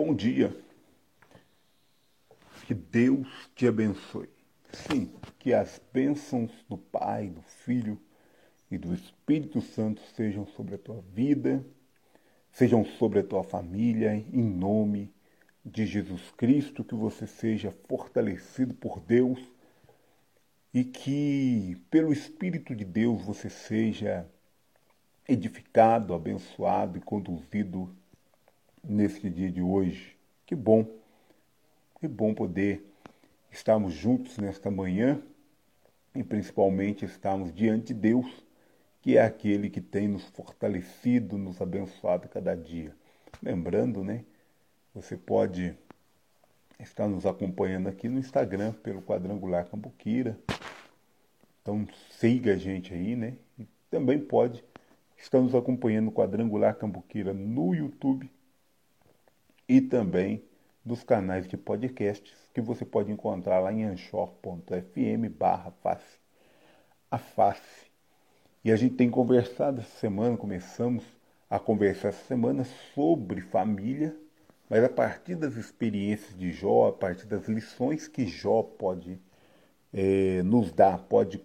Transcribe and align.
Bom 0.00 0.14
dia. 0.14 0.56
Que 2.68 2.72
Deus 2.72 3.26
te 3.56 3.66
abençoe. 3.66 4.28
Sim, 4.70 5.10
que 5.40 5.52
as 5.52 5.80
bênçãos 5.92 6.52
do 6.68 6.78
Pai, 6.78 7.28
do 7.30 7.42
Filho 7.42 8.00
e 8.70 8.78
do 8.78 8.94
Espírito 8.94 9.60
Santo 9.60 10.00
sejam 10.14 10.46
sobre 10.46 10.76
a 10.76 10.78
tua 10.78 11.02
vida, 11.12 11.66
sejam 12.52 12.84
sobre 12.84 13.18
a 13.18 13.24
tua 13.24 13.42
família, 13.42 14.14
em 14.14 14.44
nome 14.44 15.12
de 15.64 15.84
Jesus 15.84 16.30
Cristo, 16.36 16.84
que 16.84 16.94
você 16.94 17.26
seja 17.26 17.74
fortalecido 17.88 18.74
por 18.74 19.00
Deus 19.00 19.40
e 20.72 20.84
que, 20.84 21.76
pelo 21.90 22.12
Espírito 22.12 22.72
de 22.72 22.84
Deus, 22.84 23.20
você 23.22 23.50
seja 23.50 24.30
edificado, 25.28 26.14
abençoado 26.14 26.98
e 26.98 27.00
conduzido 27.00 27.92
neste 28.82 29.28
dia 29.28 29.50
de 29.50 29.62
hoje. 29.62 30.16
Que 30.46 30.54
bom, 30.54 30.86
que 32.00 32.08
bom 32.08 32.34
poder 32.34 32.84
estarmos 33.50 33.92
juntos 33.92 34.38
nesta 34.38 34.70
manhã 34.70 35.20
e 36.14 36.22
principalmente 36.22 37.04
estarmos 37.04 37.52
diante 37.52 37.92
de 37.92 38.00
Deus, 38.00 38.26
que 39.00 39.16
é 39.16 39.22
aquele 39.22 39.70
que 39.70 39.80
tem 39.80 40.08
nos 40.08 40.24
fortalecido, 40.24 41.38
nos 41.38 41.60
abençoado 41.60 42.28
cada 42.28 42.54
dia. 42.56 42.94
Lembrando, 43.42 44.02
né? 44.02 44.24
Você 44.94 45.16
pode 45.16 45.76
estar 46.80 47.06
nos 47.08 47.26
acompanhando 47.26 47.88
aqui 47.88 48.08
no 48.08 48.18
Instagram 48.18 48.72
pelo 48.72 49.02
Quadrangular 49.02 49.68
Cambuquira. 49.68 50.38
Então 51.62 51.86
siga 52.10 52.54
a 52.54 52.56
gente 52.56 52.92
aí, 52.94 53.14
né? 53.14 53.34
E 53.58 53.66
também 53.90 54.18
pode 54.18 54.64
estar 55.16 55.40
nos 55.40 55.54
acompanhando 55.54 56.06
no 56.06 56.12
Quadrangular 56.12 56.74
Cambuquira 56.76 57.32
no 57.32 57.74
YouTube 57.74 58.30
e 59.68 59.80
também 59.80 60.42
dos 60.84 61.04
canais 61.04 61.46
de 61.46 61.56
podcasts 61.56 62.34
que 62.54 62.60
você 62.60 62.84
pode 62.84 63.12
encontrar 63.12 63.60
lá 63.60 63.72
em 63.72 63.84
anchor.fm 63.84 65.28
barra 65.38 65.70
face 65.82 66.18
a 67.10 67.18
face. 67.18 67.88
E 68.64 68.70
a 68.70 68.76
gente 68.76 68.96
tem 68.96 69.10
conversado 69.10 69.80
essa 69.80 69.98
semana, 69.98 70.36
começamos 70.36 71.04
a 71.48 71.58
conversar 71.58 72.08
essa 72.08 72.26
semana 72.26 72.64
sobre 72.94 73.40
família, 73.40 74.14
mas 74.68 74.84
a 74.84 74.88
partir 74.88 75.34
das 75.34 75.56
experiências 75.56 76.38
de 76.38 76.52
Jó, 76.52 76.88
a 76.88 76.92
partir 76.92 77.26
das 77.26 77.48
lições 77.48 78.06
que 78.06 78.26
Jó 78.26 78.62
pode 78.62 79.18
é, 79.92 80.42
nos 80.42 80.72
dar, 80.72 80.98
pode 80.98 81.42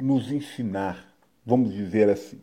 nos 0.00 0.30
ensinar, 0.30 1.14
vamos 1.44 1.72
dizer 1.72 2.08
assim. 2.08 2.40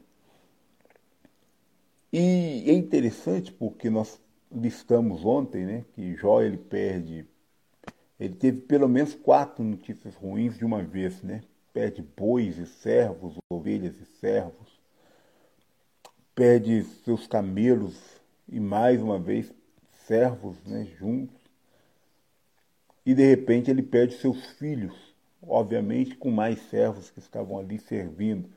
E 2.14 2.66
é 2.68 2.74
interessante 2.74 3.52
porque 3.52 3.90
nós 3.90 4.20
listamos 4.52 5.24
ontem, 5.26 5.66
né, 5.66 5.86
que 5.94 6.16
Jó 6.16 6.42
ele 6.42 6.58
perde, 6.58 7.26
ele 8.20 8.36
teve 8.36 8.62
pelo 8.62 8.88
menos 8.88 9.14
quatro 9.14 9.64
notícias 9.64 10.16
ruins 10.16 10.58
de 10.58 10.66
uma 10.66 10.84
vez, 10.84 11.22
né? 11.24 11.42
Perde 11.72 12.02
bois 12.02 12.58
e 12.58 12.66
servos, 12.66 13.38
ovelhas 13.50 13.96
e 14.00 14.06
servos, 14.06 14.80
perde 16.36 16.84
seus 16.84 17.28
camelos 17.28 18.20
e 18.48 18.60
mais 18.60 19.02
uma 19.02 19.20
vez 19.20 19.54
servos, 20.06 20.58
né, 20.66 20.86
juntos. 20.98 21.40
E 23.06 23.14
de 23.14 23.24
repente 23.24 23.72
ele 23.72 23.84
perde 23.84 24.16
seus 24.16 24.44
filhos, 24.52 25.16
obviamente 25.42 26.16
com 26.18 26.32
mais 26.32 26.60
servos 26.64 27.10
que 27.10 27.20
estavam 27.20 27.58
ali 27.58 27.80
servindo. 27.80 28.50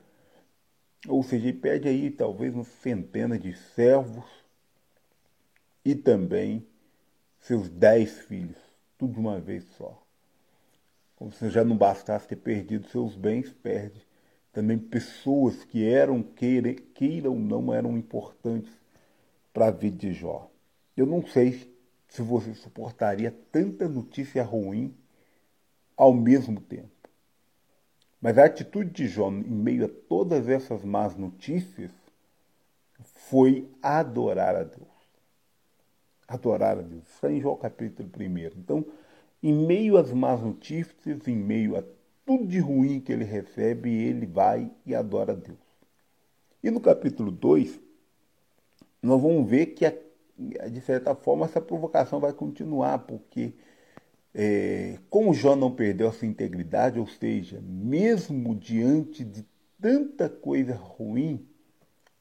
Ou 1.06 1.22
seja, 1.22 1.48
ele 1.48 1.59
perde 1.59 1.88
aí 1.88 2.10
talvez 2.10 2.54
uma 2.54 2.64
centena 2.64 3.38
de 3.38 3.56
servos 3.56 4.41
e 5.84 5.94
também 5.94 6.66
seus 7.41 7.69
dez 7.69 8.20
filhos, 8.20 8.59
tudo 8.97 9.15
de 9.15 9.19
uma 9.19 9.41
vez 9.41 9.65
só. 9.76 10.00
Como 11.16 11.32
se 11.32 11.50
já 11.50 11.65
não 11.65 11.76
bastasse 11.76 12.28
ter 12.28 12.37
perdido 12.37 12.88
seus 12.88 13.16
bens, 13.16 13.53
perde 13.53 14.06
também 14.53 14.78
pessoas 14.78 15.65
que 15.65 15.84
eram, 15.88 16.22
queira, 16.22 16.75
queiram 16.75 17.32
ou 17.32 17.38
não, 17.38 17.72
eram 17.72 17.97
importantes 17.97 18.71
para 19.53 19.69
a 19.69 19.71
vida 19.71 19.97
de 19.97 20.12
Jó. 20.12 20.50
Eu 20.97 21.06
não 21.06 21.26
sei 21.26 21.75
se 22.09 22.21
você 22.21 22.54
suportaria 22.54 23.34
tanta 23.50 23.88
notícia 23.88 24.42
ruim 24.42 24.94
ao 25.97 26.12
mesmo 26.12 26.60
tempo. 26.60 26.91
Mas 28.21 28.37
a 28.37 28.44
atitude 28.44 28.91
de 28.91 29.09
Jó, 29.09 29.31
em 29.31 29.42
meio 29.42 29.87
a 29.87 29.88
todas 29.88 30.48
essas 30.48 30.84
más 30.84 31.16
notícias, 31.16 31.91
foi 33.28 33.69
adorar 33.82 34.54
a 34.54 34.62
Deus 34.62 34.91
adorar 36.27 36.78
a 36.78 36.83
Deus. 36.83 37.05
Está 37.09 37.31
em 37.31 37.41
Jó 37.41 37.55
capítulo 37.55 38.09
1. 38.19 38.59
Então, 38.59 38.84
em 39.43 39.53
meio 39.53 39.97
às 39.97 40.12
más 40.12 40.41
notícias, 40.41 41.27
em 41.27 41.37
meio 41.37 41.77
a 41.77 41.83
tudo 42.25 42.47
de 42.47 42.60
ruim 42.60 43.00
que 43.00 43.12
ele 43.12 43.25
recebe, 43.25 43.91
ele 43.91 44.27
vai 44.27 44.71
e 44.87 44.94
adora 44.94 45.33
a 45.33 45.37
Deus. 45.37 45.59
E 46.62 46.71
no 46.71 46.81
capítulo 46.81 47.31
2, 47.31 47.81
nós 49.03 49.21
vamos 49.21 49.49
ver 49.49 49.66
que, 49.66 49.84
de 50.71 50.81
certa 50.81 51.15
forma, 51.15 51.47
essa 51.47 51.60
provocação 51.60 52.21
vai 52.21 52.33
continuar, 52.33 53.00
porque 53.00 53.54
é, 54.34 54.99
como 55.10 55.34
Jó 55.34 55.56
não 55.56 55.75
perdeu 55.75 56.09
a 56.09 56.12
sua 56.12 56.28
integridade, 56.28 56.99
ou 56.99 57.06
seja, 57.06 57.60
mesmo 57.60 58.54
diante 58.54 59.25
de 59.25 59.44
tanta 59.81 60.28
coisa 60.28 60.75
ruim, 60.75 61.47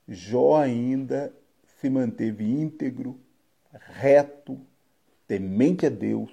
Jó 0.07 0.57
ainda 0.57 1.33
se 1.79 1.89
manteve 1.89 2.43
íntegro, 2.43 3.19
reto, 3.73 4.59
temente 5.27 5.85
a 5.85 5.89
Deus 5.89 6.31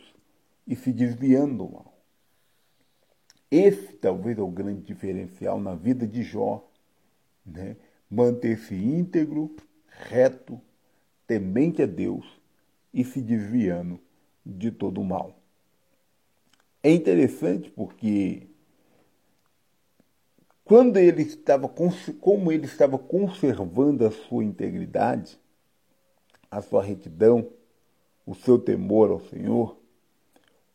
e 0.67 0.75
se 0.77 0.93
desviando 0.93 1.65
do 1.65 1.73
mal. 1.73 1.99
Esse 3.51 3.95
talvez 3.95 4.39
é 4.39 4.43
o 4.43 4.49
grande 4.49 4.83
diferencial 4.83 5.59
na 5.59 5.75
vida 5.75 6.07
de 6.07 6.23
Jó, 6.23 6.69
né? 7.47 7.77
manter-se 8.11 8.75
íntegro, 8.75 9.55
reto, 9.87 10.61
temente 11.27 11.83
a 11.83 11.87
Deus 11.87 12.27
e 12.93 13.05
se 13.05 13.21
desviando 13.21 13.99
de 14.45 14.71
todo 14.71 15.01
o 15.01 15.05
mal. 15.05 15.39
É 16.83 16.91
interessante 16.91 17.71
porque 17.71 18.47
quando 20.65 20.99
ele 20.99 21.23
estava 21.23 21.69
como 21.69 22.53
ele 22.53 22.67
estava 22.67 22.99
conservando 22.99 24.07
a 24.07 24.11
sua 24.11 24.45
integridade, 24.45 25.39
a 26.51 26.63
sua 26.63 26.83
retidão, 26.83 27.49
o 28.27 28.35
seu 28.35 28.59
temor 28.59 29.11
ao 29.11 29.21
Senhor, 29.21 29.77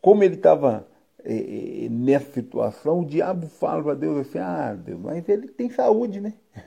como 0.01 0.23
ele 0.23 0.35
estava 0.35 0.87
é, 1.23 1.87
nessa 1.89 2.31
situação, 2.31 3.01
o 3.01 3.05
diabo 3.05 3.47
fala 3.47 3.83
para 3.83 3.93
Deus 3.93 4.27
assim, 4.27 4.39
ah, 4.39 4.73
Deus, 4.73 4.99
mas 4.99 5.27
ele 5.27 5.47
tem 5.47 5.69
saúde, 5.69 6.19
né? 6.19 6.33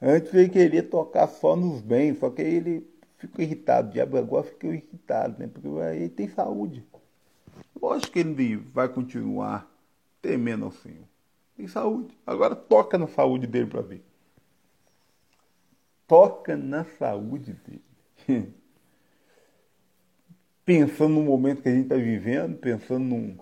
Antes 0.00 0.34
ele 0.34 0.48
queria 0.48 0.82
tocar 0.82 1.28
só 1.28 1.54
nos 1.56 1.80
bens, 1.80 2.18
só 2.18 2.28
que 2.30 2.42
aí 2.42 2.56
ele 2.56 2.86
ficou 3.16 3.42
irritado, 3.42 3.88
o 3.88 3.92
diabo 3.92 4.18
agora 4.18 4.44
ficou 4.44 4.72
irritado, 4.72 5.38
né? 5.38 5.46
Porque 5.46 5.68
ele 5.68 6.08
tem 6.08 6.28
saúde. 6.28 6.84
Lógico 7.80 8.12
que 8.12 8.18
ele 8.18 8.56
vai 8.56 8.88
continuar 8.88 9.70
temendo 10.20 10.64
ao 10.64 10.72
Senhor. 10.72 11.04
Tem 11.56 11.66
saúde. 11.68 12.18
Agora 12.26 12.56
toca 12.56 12.98
na 12.98 13.06
saúde 13.06 13.46
dele 13.46 13.66
para 13.66 13.82
ver 13.82 14.02
toca 16.14 16.56
na 16.56 16.84
saúde 16.84 17.54
dele. 17.54 18.54
pensando 20.64 21.14
no 21.14 21.24
momento 21.24 21.60
que 21.60 21.68
a 21.68 21.72
gente 21.72 21.82
está 21.82 21.96
vivendo, 21.96 22.56
pensando 22.56 23.04
num, 23.04 23.36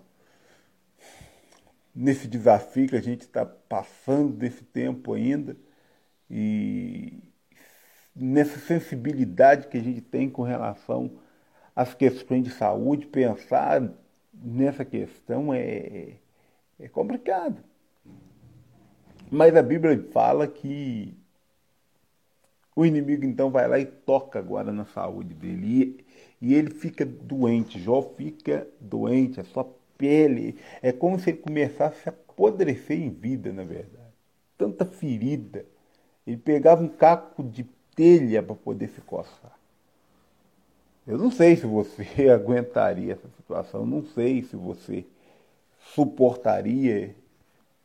nesse 1.94 2.26
desafio 2.26 2.88
que 2.88 2.96
a 2.96 3.02
gente 3.02 3.20
está 3.20 3.44
passando 3.44 4.32
desse 4.32 4.64
tempo 4.64 5.12
ainda 5.12 5.54
e 6.30 7.22
nessa 8.16 8.58
sensibilidade 8.58 9.68
que 9.68 9.76
a 9.76 9.82
gente 9.82 10.00
tem 10.00 10.30
com 10.30 10.40
relação 10.40 11.20
às 11.76 11.92
questões 11.92 12.42
de 12.42 12.50
saúde, 12.52 13.04
pensar 13.04 13.86
nessa 14.32 14.82
questão 14.82 15.52
é, 15.52 16.14
é 16.80 16.88
complicado. 16.88 17.62
Mas 19.30 19.54
a 19.54 19.62
Bíblia 19.62 20.08
fala 20.10 20.48
que 20.48 21.21
o 22.74 22.86
inimigo 22.86 23.24
então 23.24 23.50
vai 23.50 23.68
lá 23.68 23.78
e 23.78 23.84
toca 23.84 24.38
agora 24.38 24.72
na 24.72 24.84
saúde 24.86 25.34
dele. 25.34 25.66
E, 26.40 26.48
e 26.48 26.54
ele 26.54 26.70
fica 26.70 27.04
doente. 27.04 27.78
Jó 27.78 28.02
fica 28.16 28.66
doente, 28.80 29.40
a 29.40 29.44
sua 29.44 29.66
pele. 29.98 30.56
É 30.80 30.90
como 30.90 31.18
se 31.18 31.30
ele 31.30 31.38
começasse 31.38 32.08
a 32.08 32.12
apodrecer 32.12 32.98
em 32.98 33.10
vida, 33.10 33.52
na 33.52 33.62
verdade. 33.62 34.12
Tanta 34.56 34.84
ferida. 34.86 35.66
Ele 36.26 36.38
pegava 36.38 36.82
um 36.82 36.88
caco 36.88 37.42
de 37.42 37.64
telha 37.94 38.42
para 38.42 38.54
poder 38.54 38.88
se 38.88 39.00
coçar. 39.02 39.58
Eu 41.06 41.18
não 41.18 41.30
sei 41.30 41.56
se 41.56 41.66
você 41.66 42.28
aguentaria 42.32 43.12
essa 43.12 43.28
situação, 43.36 43.84
não 43.84 44.04
sei 44.04 44.42
se 44.42 44.56
você 44.56 45.04
suportaria. 45.94 47.14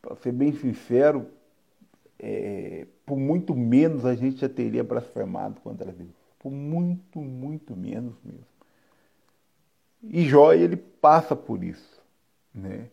Para 0.00 0.14
ser 0.16 0.32
bem 0.32 0.52
sincero, 0.52 1.26
é, 2.18 2.47
por 3.08 3.16
muito 3.16 3.54
menos 3.56 4.04
a 4.04 4.14
gente 4.14 4.38
já 4.42 4.48
teria 4.50 4.84
blasfemado 4.84 5.58
contra 5.62 5.90
Deus. 5.90 6.10
por 6.38 6.52
muito, 6.52 7.18
muito 7.20 7.74
menos 7.74 8.14
mesmo. 8.22 8.46
E 10.02 10.28
Jó, 10.28 10.52
ele 10.52 10.76
passa 10.76 11.34
por 11.34 11.64
isso, 11.64 12.02
né? 12.54 12.90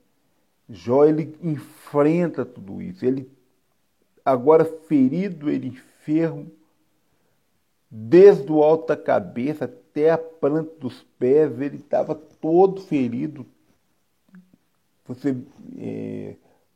Jó, 0.69 1.05
ele 1.05 1.37
enfrenta 1.43 2.45
tudo 2.45 2.81
isso. 2.81 3.05
Ele, 3.05 3.29
agora 4.23 4.63
ferido, 4.63 5.49
ele 5.49 5.67
enfermo, 5.67 6.49
desde 7.91 8.49
o 8.51 8.63
alto 8.63 8.87
da 8.87 8.97
cabeça 8.97 9.65
até 9.65 10.11
a 10.11 10.17
planta 10.17 10.71
dos 10.79 11.03
pés, 11.19 11.59
ele 11.59 11.75
estava 11.75 12.15
todo 12.15 12.81
ferido. 12.81 13.45
Você, 15.07 15.35
é, 15.77 16.35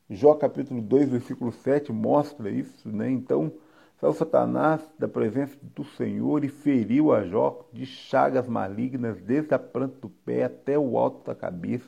Jó 0.09 0.33
capítulo 0.33 0.81
2, 0.81 1.09
versículo 1.09 1.51
7 1.51 1.91
mostra 1.91 2.49
isso, 2.49 2.89
né? 2.89 3.11
Então, 3.11 3.53
saiu 4.01 4.13
Satanás 4.13 4.81
da 4.97 5.07
presença 5.07 5.55
do 5.61 5.83
Senhor 5.83 6.43
e 6.43 6.49
feriu 6.49 7.13
a 7.13 7.23
Jó 7.25 7.63
de 7.71 7.85
chagas 7.85 8.47
malignas, 8.47 9.21
desde 9.21 9.53
a 9.53 9.59
planta 9.59 9.99
do 10.01 10.09
pé 10.09 10.45
até 10.45 10.79
o 10.79 10.97
alto 10.97 11.27
da 11.27 11.35
cabeça. 11.35 11.87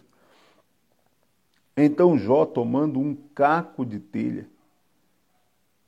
Então 1.75 2.15
Jó, 2.15 2.45
tomando 2.45 2.99
um 2.99 3.15
caco 3.33 3.83
de 3.83 3.99
telha, 3.99 4.47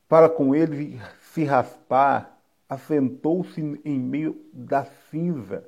para 0.10 0.28
com 0.28 0.56
ele 0.56 1.00
se 1.34 1.44
raspar, 1.44 2.40
assentou-se 2.68 3.62
em 3.86 4.00
meio 4.00 4.44
da 4.52 4.86
cinza. 4.86 5.68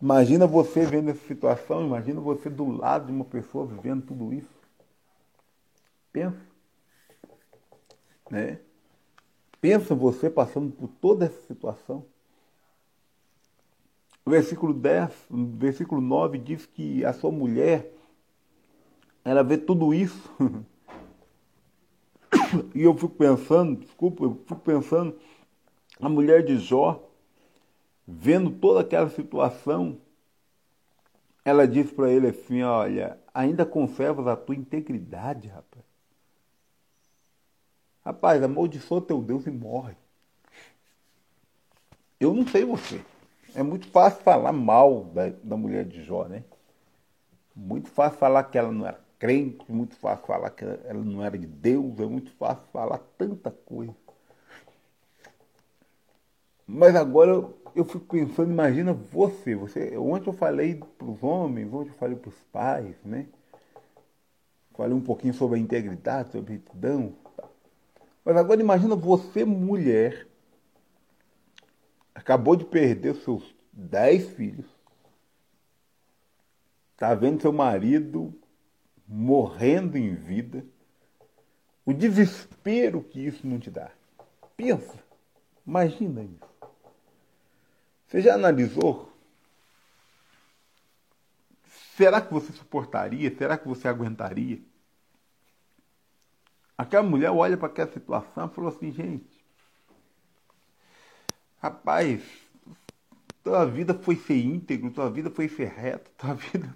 Imagina 0.00 0.46
você 0.46 0.86
vendo 0.86 1.10
essa 1.10 1.26
situação, 1.26 1.86
imagina 1.86 2.20
você 2.20 2.48
do 2.48 2.70
lado 2.70 3.06
de 3.06 3.12
uma 3.12 3.24
pessoa 3.24 3.66
vivendo 3.66 4.06
tudo 4.06 4.32
isso. 4.32 4.48
Pensa. 6.10 6.40
Né? 8.30 8.58
Pensa 9.60 9.94
você 9.94 10.30
passando 10.30 10.72
por 10.72 10.88
toda 10.88 11.26
essa 11.26 11.40
situação. 11.46 12.06
O 14.24 14.30
versículo 14.30 14.72
10, 14.72 15.12
versículo 15.30 16.00
9 16.00 16.38
diz 16.38 16.64
que 16.64 17.04
a 17.04 17.12
sua 17.12 17.30
mulher, 17.30 17.92
ela 19.22 19.42
vê 19.42 19.58
tudo 19.58 19.92
isso. 19.92 20.30
e 22.74 22.82
eu 22.82 22.94
fico 22.94 23.10
pensando, 23.10 23.80
desculpa, 23.80 24.24
eu 24.24 24.40
fico 24.46 24.60
pensando, 24.60 25.14
a 26.00 26.08
mulher 26.08 26.42
de 26.42 26.58
Jó, 26.58 27.09
vendo 28.10 28.50
toda 28.50 28.80
aquela 28.80 29.08
situação, 29.08 30.00
ela 31.44 31.66
disse 31.66 31.92
para 31.94 32.10
ele 32.10 32.28
assim: 32.28 32.62
Olha, 32.62 33.18
ainda 33.32 33.64
conservas 33.64 34.26
a 34.26 34.36
tua 34.36 34.54
integridade, 34.54 35.48
rapaz. 35.48 35.84
Rapaz, 38.04 38.42
amaldiçoa 38.42 39.00
teu 39.00 39.20
Deus 39.20 39.46
e 39.46 39.50
morre. 39.50 39.94
Eu 42.18 42.34
não 42.34 42.46
sei 42.46 42.64
você. 42.64 43.00
É 43.54 43.62
muito 43.62 43.88
fácil 43.88 44.22
falar 44.22 44.52
mal 44.52 45.04
da, 45.04 45.28
da 45.28 45.56
mulher 45.56 45.84
de 45.84 46.02
Jó, 46.02 46.26
né? 46.26 46.44
Muito 47.54 47.88
fácil 47.90 48.18
falar 48.18 48.44
que 48.44 48.56
ela 48.56 48.72
não 48.72 48.86
era 48.86 49.00
crente, 49.18 49.70
muito 49.70 49.94
fácil 49.96 50.26
falar 50.26 50.50
que 50.50 50.64
ela 50.64 51.04
não 51.04 51.22
era 51.22 51.36
de 51.38 51.46
Deus, 51.46 52.00
é 52.00 52.06
muito 52.06 52.32
fácil 52.32 52.64
falar 52.72 52.98
tanta 53.18 53.50
coisa. 53.50 53.94
Mas 56.72 56.94
agora 56.94 57.32
eu, 57.32 57.58
eu 57.74 57.84
fico 57.84 58.04
pensando, 58.04 58.48
imagina 58.48 58.92
você, 58.92 59.56
você, 59.56 59.98
ontem 59.98 60.28
eu 60.28 60.32
falei 60.32 60.76
para 60.76 61.10
os 61.10 61.20
homens, 61.20 61.72
ontem 61.72 61.90
eu 61.90 61.94
falei 61.94 62.16
para 62.16 62.28
os 62.28 62.38
pais, 62.52 62.94
né? 63.04 63.26
Falei 64.76 64.94
um 64.94 65.00
pouquinho 65.00 65.34
sobre 65.34 65.58
a 65.58 65.60
integridade, 65.60 66.30
sobre 66.30 66.52
a 66.52 66.56
retidão. 66.56 67.12
Mas 68.24 68.36
agora 68.36 68.60
imagina 68.60 68.94
você, 68.94 69.44
mulher, 69.44 70.28
acabou 72.14 72.54
de 72.54 72.64
perder 72.64 73.16
seus 73.16 73.52
dez 73.72 74.28
filhos, 74.28 74.66
está 76.92 77.12
vendo 77.16 77.42
seu 77.42 77.52
marido 77.52 78.32
morrendo 79.08 79.98
em 79.98 80.14
vida, 80.14 80.64
o 81.84 81.92
desespero 81.92 83.02
que 83.02 83.26
isso 83.26 83.44
não 83.44 83.58
te 83.58 83.72
dá. 83.72 83.90
Pensa, 84.56 84.94
imagina 85.66 86.22
isso. 86.22 86.49
Você 88.10 88.20
já 88.20 88.34
analisou? 88.34 89.10
Será 91.96 92.20
que 92.20 92.32
você 92.32 92.52
suportaria? 92.52 93.34
Será 93.36 93.56
que 93.56 93.68
você 93.68 93.86
aguentaria? 93.86 94.60
Aquela 96.76 97.02
mulher 97.02 97.30
olha 97.30 97.56
para 97.56 97.68
aquela 97.68 97.92
situação 97.92 98.46
e 98.46 98.54
falou 98.54 98.70
assim, 98.70 98.90
gente, 98.90 99.40
Rapaz, 101.60 102.22
tua 103.44 103.66
vida 103.66 103.92
foi 103.92 104.16
ser 104.16 104.38
íntegro, 104.42 104.90
tua 104.90 105.10
vida 105.10 105.30
foi 105.30 105.46
ser 105.46 105.68
reto, 105.68 106.10
tua 106.16 106.34
vida 106.34 106.74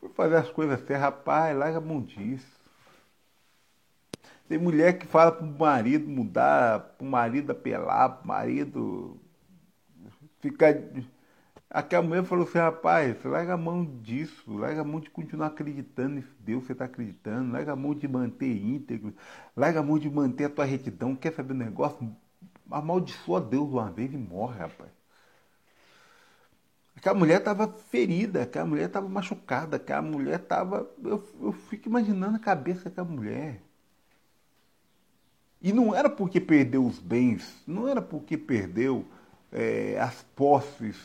foi 0.00 0.08
fazer 0.08 0.36
as 0.36 0.50
coisas 0.50 0.80
certas. 0.80 1.00
Rapaz, 1.00 1.56
larga 1.56 1.78
a 1.78 1.80
mão 1.80 2.02
disso. 2.02 2.60
Tem 4.48 4.58
mulher 4.58 4.98
que 4.98 5.06
fala 5.06 5.30
pro 5.30 5.46
marido 5.46 6.08
mudar, 6.08 6.80
pro 6.98 7.06
marido 7.06 7.52
apelar, 7.52 8.08
pro 8.08 8.26
marido 8.26 9.20
ficar. 10.42 10.74
Aquela 11.70 12.02
mulher 12.02 12.24
falou 12.24 12.46
assim, 12.46 12.58
rapaz, 12.58 13.16
larga 13.24 13.54
a 13.54 13.56
mão 13.56 13.82
disso, 14.02 14.54
larga 14.54 14.82
a 14.82 14.84
mão 14.84 15.00
de 15.00 15.08
continuar 15.08 15.46
acreditando 15.46 16.16
nesse 16.16 16.34
Deus 16.40 16.64
você 16.66 16.72
está 16.72 16.84
acreditando, 16.84 17.50
larga 17.52 17.72
a 17.72 17.76
mão 17.76 17.94
de 17.94 18.06
manter 18.06 18.54
íntegro, 18.54 19.14
larga 19.56 19.80
a 19.80 19.82
mão 19.82 19.98
de 19.98 20.10
manter 20.10 20.44
a 20.44 20.50
tua 20.50 20.66
retidão, 20.66 21.16
quer 21.16 21.32
saber 21.32 21.54
do 21.54 21.64
negócio? 21.64 22.14
amaldiçoa 22.70 23.40
Deus 23.40 23.70
uma 23.70 23.90
vez 23.90 24.12
e 24.12 24.16
morre, 24.16 24.58
rapaz. 24.58 24.90
Aquela 26.96 27.18
mulher 27.18 27.38
estava 27.38 27.68
ferida, 27.68 28.42
aquela 28.42 28.66
mulher 28.66 28.86
estava 28.86 29.08
machucada, 29.08 29.76
aquela 29.76 30.02
mulher 30.02 30.40
estava. 30.40 30.88
Eu, 31.02 31.22
eu 31.40 31.52
fico 31.52 31.88
imaginando 31.88 32.36
a 32.36 32.40
cabeça 32.40 32.84
daquela 32.88 33.08
mulher. 33.08 33.60
E 35.60 35.72
não 35.72 35.94
era 35.94 36.10
porque 36.10 36.40
perdeu 36.40 36.84
os 36.84 36.98
bens, 36.98 37.62
não 37.66 37.88
era 37.88 38.02
porque 38.02 38.36
perdeu 38.36 39.06
é, 39.52 39.98
as 40.00 40.22
posses. 40.34 40.96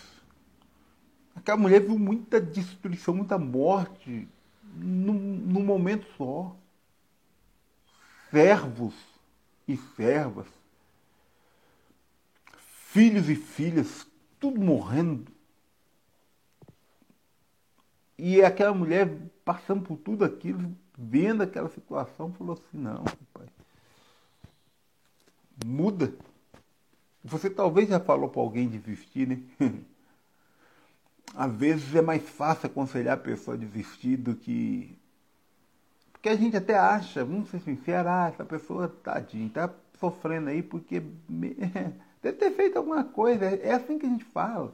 Aquela 1.35 1.57
mulher 1.57 1.81
viu 1.81 1.99
muita 1.99 2.41
destruição, 2.41 3.13
muita 3.13 3.37
morte 3.37 4.27
num, 4.75 5.13
num 5.13 5.63
momento 5.63 6.07
só. 6.17 6.55
Servos 8.31 8.95
e 9.67 9.77
servas 9.95 10.47
filhos 12.97 13.29
e 13.29 13.35
filhas, 13.35 14.07
tudo 14.39 14.59
morrendo. 14.59 15.31
E 18.17 18.41
aquela 18.41 18.73
mulher 18.73 19.15
passando 19.45 19.83
por 19.83 19.97
tudo 19.97 20.25
aquilo, 20.25 20.75
vendo 20.97 21.43
aquela 21.43 21.69
situação, 21.69 22.33
falou 22.33 22.53
assim, 22.53 22.77
não, 22.79 23.03
pai, 23.31 23.45
muda. 25.63 26.11
Você 27.27 27.49
talvez 27.49 27.89
já 27.89 27.99
falou 27.99 28.29
para 28.29 28.41
alguém 28.41 28.69
desistir, 28.69 29.27
né? 29.27 29.41
Às 31.35 31.53
vezes 31.53 31.93
é 31.93 32.01
mais 32.01 32.27
fácil 32.27 32.67
aconselhar 32.67 33.15
a 33.15 33.21
pessoa 33.21 33.55
a 33.55 33.59
desistir 33.59 34.15
do 34.15 34.33
que. 34.33 34.97
Porque 36.11 36.29
a 36.29 36.35
gente 36.35 36.55
até 36.55 36.77
acha, 36.77 37.25
vamos 37.25 37.49
ser 37.49 37.59
sinceros, 37.59 38.07
ah, 38.09 38.31
essa 38.33 38.45
pessoa, 38.45 38.87
tadinha, 38.87 39.49
tá 39.49 39.69
sofrendo 39.99 40.49
aí 40.49 40.63
porque. 40.63 41.01
Deve 42.23 42.37
ter 42.37 42.51
feito 42.51 42.77
alguma 42.77 43.03
coisa. 43.03 43.45
É 43.45 43.73
assim 43.73 43.99
que 43.99 44.05
a 44.05 44.09
gente 44.09 44.23
fala. 44.23 44.73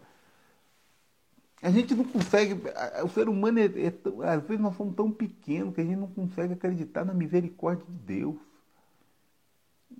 A 1.61 1.71
gente 1.71 1.95
não 1.95 2.05
consegue. 2.05 2.61
O 3.03 3.09
ser 3.09 3.27
humano, 3.27 3.59
é, 3.59 3.65
é, 3.65 4.29
às 4.29 4.43
vezes, 4.43 4.61
nós 4.61 4.75
somos 4.75 4.95
tão 4.95 5.11
pequenos 5.11 5.73
que 5.73 5.81
a 5.81 5.83
gente 5.83 5.97
não 5.97 6.07
consegue 6.07 6.53
acreditar 6.53 7.03
na 7.03 7.13
misericórdia 7.13 7.85
de 7.89 7.97
Deus. 7.97 8.35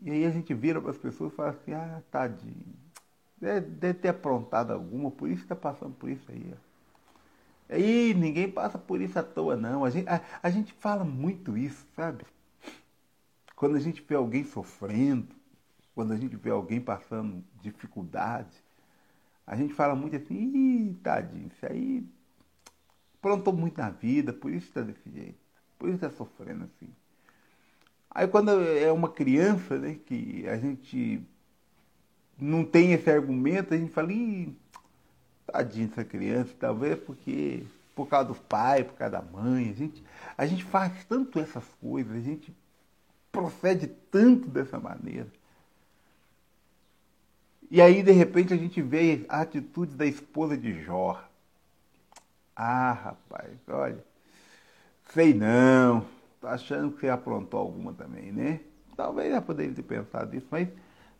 E 0.01 0.11
aí 0.11 0.25
a 0.25 0.29
gente 0.29 0.53
vira 0.53 0.81
para 0.81 0.91
as 0.91 0.97
pessoas 0.97 1.31
e 1.31 1.35
fala 1.35 1.49
assim: 1.49 1.73
ah, 1.73 2.01
tadinho. 2.11 2.83
Deve, 3.39 3.93
ter 3.93 4.09
aprontado 4.09 4.71
alguma, 4.71 5.11
por 5.11 5.29
isso 5.29 5.43
está 5.43 5.55
passando 5.55 5.93
por 5.95 6.09
isso 6.09 6.31
aí. 6.31 6.53
Ó. 6.53 7.75
Ninguém 8.17 8.49
passa 8.49 8.77
por 8.77 9.01
isso 9.01 9.19
à 9.19 9.23
toa, 9.23 9.57
não. 9.57 9.83
A 9.83 9.89
gente, 9.89 10.07
a, 10.07 10.21
a 10.41 10.49
gente 10.49 10.71
fala 10.73 11.03
muito 11.03 11.57
isso, 11.57 11.85
sabe? 11.95 12.25
Quando 13.55 13.75
a 13.75 13.79
gente 13.79 14.01
vê 14.01 14.15
alguém 14.15 14.43
sofrendo, 14.45 15.27
quando 15.93 16.13
a 16.13 16.17
gente 16.17 16.35
vê 16.35 16.49
alguém 16.49 16.79
passando 16.79 17.43
dificuldade, 17.61 18.63
a 19.45 19.55
gente 19.55 19.73
fala 19.73 19.95
muito 19.95 20.15
assim, 20.15 20.35
Ih, 20.35 20.93
tadinho, 21.03 21.47
isso 21.47 21.65
aí 21.65 22.07
prontou 23.21 23.53
muito 23.53 23.77
na 23.77 23.89
vida, 23.89 24.33
por 24.33 24.51
isso 24.51 24.67
está 24.67 24.81
desse 24.81 25.09
jeito, 25.09 25.39
por 25.77 25.89
isso 25.89 25.95
está 25.95 26.09
sofrendo 26.09 26.65
assim. 26.65 26.89
Aí 28.13 28.27
quando 28.27 28.51
é 28.51 28.91
uma 28.91 29.09
criança, 29.09 29.77
né, 29.77 29.97
que 30.05 30.47
a 30.47 30.57
gente 30.57 31.21
não 32.39 32.63
tem 32.63 32.93
esse 32.93 33.09
argumento, 33.09 33.73
a 33.73 33.77
gente 33.77 33.91
fala, 33.91 34.11
Ih, 34.11 34.55
tadinho 35.47 35.89
essa 35.91 36.03
criança, 36.03 36.53
talvez 36.59 36.99
porque 36.99 37.63
por 37.95 38.07
causa 38.07 38.29
do 38.29 38.35
pai, 38.35 38.83
por 38.83 38.95
causa 38.95 39.13
da 39.13 39.21
mãe, 39.21 39.69
a 39.69 39.73
gente, 39.73 40.03
a 40.37 40.45
gente 40.45 40.63
faz 40.63 41.05
tanto 41.05 41.39
essas 41.39 41.65
coisas, 41.81 42.15
a 42.15 42.19
gente 42.19 42.53
procede 43.31 43.87
tanto 44.11 44.47
dessa 44.47 44.79
maneira. 44.79 45.27
E 47.69 47.81
aí, 47.81 48.03
de 48.03 48.11
repente, 48.11 48.53
a 48.53 48.57
gente 48.57 48.81
vê 48.81 49.25
a 49.27 49.41
atitude 49.41 49.95
da 49.95 50.05
esposa 50.05 50.55
de 50.55 50.83
Jó. 50.83 51.23
Ah, 52.55 52.91
rapaz, 52.93 53.51
olha, 53.67 54.03
sei 55.11 55.33
não, 55.33 56.05
achando 56.43 56.91
que 56.91 57.01
você 57.01 57.09
aprontou 57.09 57.59
alguma 57.59 57.93
também, 57.93 58.31
né? 58.31 58.59
Talvez 58.95 59.31
já 59.31 59.41
poderia 59.41 59.73
ter 59.73 59.83
pensado 59.83 60.35
isso, 60.35 60.47
mas 60.51 60.67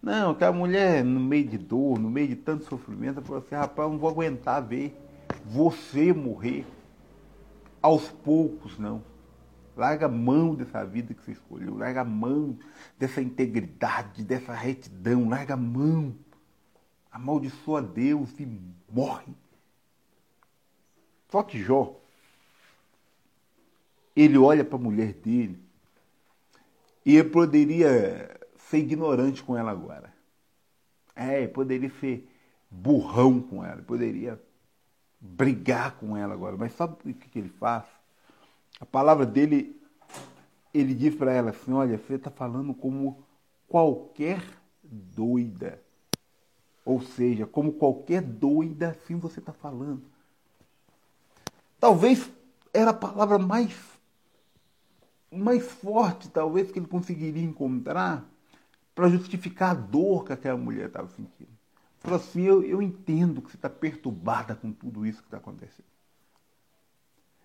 não, 0.02 0.36
que 0.36 0.44
a 0.44 0.52
mulher, 0.52 1.04
no 1.04 1.20
meio 1.20 1.48
de 1.48 1.58
dor, 1.58 1.98
no 1.98 2.10
meio 2.10 2.28
de 2.28 2.36
tanto 2.36 2.66
sofrimento, 2.66 3.22
falou 3.22 3.42
assim, 3.42 3.56
rapaz, 3.56 3.90
não 3.90 3.98
vou 3.98 4.10
aguentar 4.10 4.62
ver 4.62 4.94
você 5.46 6.12
morrer 6.12 6.66
aos 7.82 8.10
poucos, 8.10 8.78
não. 8.78 9.02
Larga 9.76 10.06
a 10.06 10.10
mão 10.10 10.54
dessa 10.54 10.86
vida 10.86 11.14
que 11.14 11.24
você 11.24 11.32
escolheu, 11.32 11.78
larga 11.78 12.02
a 12.02 12.06
mão 12.06 12.58
dessa 13.00 13.22
integridade, 13.22 14.24
dessa 14.24 14.54
retidão, 14.54 15.30
larga 15.30 15.56
a 15.56 15.58
mão. 15.58 16.14
Amaldiçoa 17.12 17.82
Deus 17.82 18.40
e 18.40 18.62
morre. 18.92 19.34
Só 21.30 21.44
que 21.44 21.58
Jó, 21.60 22.00
ele 24.16 24.38
olha 24.38 24.64
para 24.64 24.78
a 24.78 24.82
mulher 24.82 25.14
dele 25.14 25.60
e 27.06 27.22
poderia 27.24 28.40
ser 28.70 28.78
ignorante 28.78 29.44
com 29.44 29.58
ela 29.58 29.72
agora. 29.72 30.14
É, 31.16 31.48
poderia 31.48 31.90
ser 32.00 32.28
burrão 32.70 33.40
com 33.40 33.64
ela, 33.64 33.82
poderia 33.82 34.42
brigar 35.20 35.98
com 35.98 36.18
ela 36.18 36.34
agora. 36.34 36.58
Mas 36.58 36.74
sabe 36.74 36.96
o 37.06 37.14
que, 37.14 37.30
que 37.30 37.40
ele 37.40 37.50
faz? 37.50 37.86
A 38.80 38.86
palavra 38.86 39.26
dele, 39.26 39.80
ele 40.74 40.94
diz 40.94 41.16
para 41.16 41.32
ela 41.32 41.52
assim: 41.52 41.72
Olha, 41.72 41.98
você 41.98 42.16
está 42.16 42.32
falando 42.32 42.74
como 42.74 43.24
qualquer 43.68 44.44
doida. 44.84 45.82
Ou 46.86 47.02
seja, 47.02 47.46
como 47.46 47.74
qualquer 47.74 48.22
doida, 48.22 48.90
assim 48.90 49.18
você 49.18 49.40
está 49.40 49.54
falando. 49.54 50.04
Talvez 51.80 52.30
era 52.74 52.92
a 52.92 52.94
palavra 52.94 53.38
mais, 53.38 53.74
mais 55.36 55.64
forte, 55.72 56.30
talvez, 56.30 56.72
que 56.72 56.80
ele 56.80 56.88
conseguiria 56.88 57.44
encontrar 57.44 58.28
para 58.94 59.10
justificar 59.10 59.72
a 59.72 59.74
dor 59.74 60.26
que 60.26 60.34
aquela 60.34 60.58
mulher 60.58 60.88
estava 60.88 61.08
sentindo. 61.10 61.52
Falou 62.00 62.20
assim: 62.20 62.42
eu, 62.42 62.64
eu 62.64 62.82
entendo 62.82 63.42
que 63.42 63.52
você 63.52 63.58
está 63.58 63.70
perturbada 63.70 64.56
com 64.56 64.72
tudo 64.72 65.06
isso 65.06 65.20
que 65.20 65.28
está 65.28 65.38
acontecendo. 65.38 65.86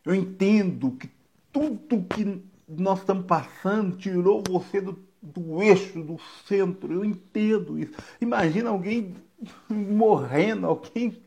Eu 0.04 0.14
entendo 0.14 0.92
que 0.92 1.10
tudo 1.52 2.04
que 2.04 2.42
nós 2.68 3.00
estamos 3.00 3.26
passando 3.26 3.96
tirou 3.96 4.42
você 4.46 4.80
do, 4.80 4.98
do 5.22 5.62
eixo, 5.62 6.02
do 6.02 6.18
centro. 6.46 6.92
Eu 6.92 7.04
entendo 7.04 7.78
isso. 7.78 7.92
Imagina 8.20 8.70
alguém 8.70 9.14
morrendo, 9.68 10.66
alguém 10.66 11.20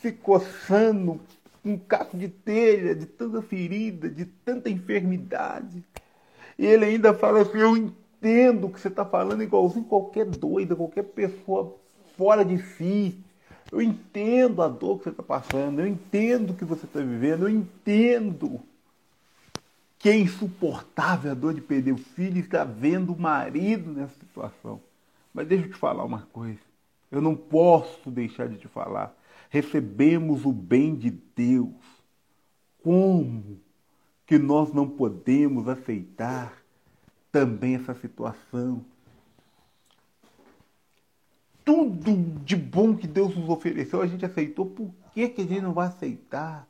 se 0.00 0.12
coçando, 0.12 1.20
um 1.64 1.76
caco 1.76 2.16
de 2.16 2.28
telha, 2.28 2.94
de 2.94 3.06
tanta 3.06 3.42
ferida, 3.42 4.08
de 4.08 4.24
tanta 4.24 4.70
enfermidade. 4.70 5.84
E 6.58 6.66
ele 6.66 6.84
ainda 6.84 7.14
fala 7.14 7.42
assim: 7.42 7.58
Eu 7.58 7.76
entendo 7.76 8.68
que 8.68 8.80
você 8.80 8.88
está 8.88 9.04
falando, 9.04 9.42
igualzinho 9.42 9.84
qualquer 9.84 10.26
doida, 10.26 10.74
qualquer 10.74 11.04
pessoa 11.04 11.76
fora 12.16 12.44
de 12.44 12.58
si. 12.58 13.18
Eu 13.70 13.80
entendo 13.80 14.62
a 14.62 14.68
dor 14.68 14.98
que 14.98 15.04
você 15.04 15.10
está 15.10 15.22
passando, 15.22 15.80
eu 15.80 15.86
entendo 15.86 16.50
o 16.50 16.54
que 16.54 16.64
você 16.64 16.86
está 16.86 17.00
vivendo, 17.00 17.42
eu 17.42 17.50
entendo 17.50 18.60
que 19.98 20.08
é 20.08 20.16
insuportável 20.16 21.30
a 21.30 21.34
dor 21.34 21.52
de 21.52 21.60
perder 21.60 21.92
o 21.92 21.98
filho 21.98 22.36
e 22.36 22.40
estar 22.40 22.64
vendo 22.64 23.12
o 23.12 23.20
marido 23.20 23.92
nessa 23.92 24.14
situação. 24.20 24.80
Mas 25.34 25.46
deixa 25.46 25.66
eu 25.66 25.70
te 25.70 25.76
falar 25.76 26.04
uma 26.04 26.22
coisa. 26.32 26.60
Eu 27.10 27.20
não 27.20 27.34
posso 27.34 28.10
deixar 28.10 28.48
de 28.48 28.56
te 28.56 28.68
falar. 28.68 29.14
Recebemos 29.50 30.44
o 30.44 30.52
bem 30.52 30.94
de 30.94 31.10
Deus. 31.10 31.74
Como 32.82 33.58
que 34.28 34.38
nós 34.38 34.72
não 34.72 34.88
podemos 34.88 35.66
aceitar 35.66 36.52
também 37.32 37.74
essa 37.74 37.94
situação? 37.94 38.84
Tudo 41.64 42.14
de 42.44 42.54
bom 42.54 42.94
que 42.94 43.08
Deus 43.08 43.34
nos 43.34 43.48
ofereceu, 43.48 44.00
a 44.00 44.06
gente 44.06 44.24
aceitou. 44.24 44.66
Por 44.66 44.92
que, 45.12 45.28
que 45.30 45.40
a 45.40 45.44
gente 45.44 45.62
não 45.62 45.72
vai 45.72 45.88
aceitar? 45.88 46.68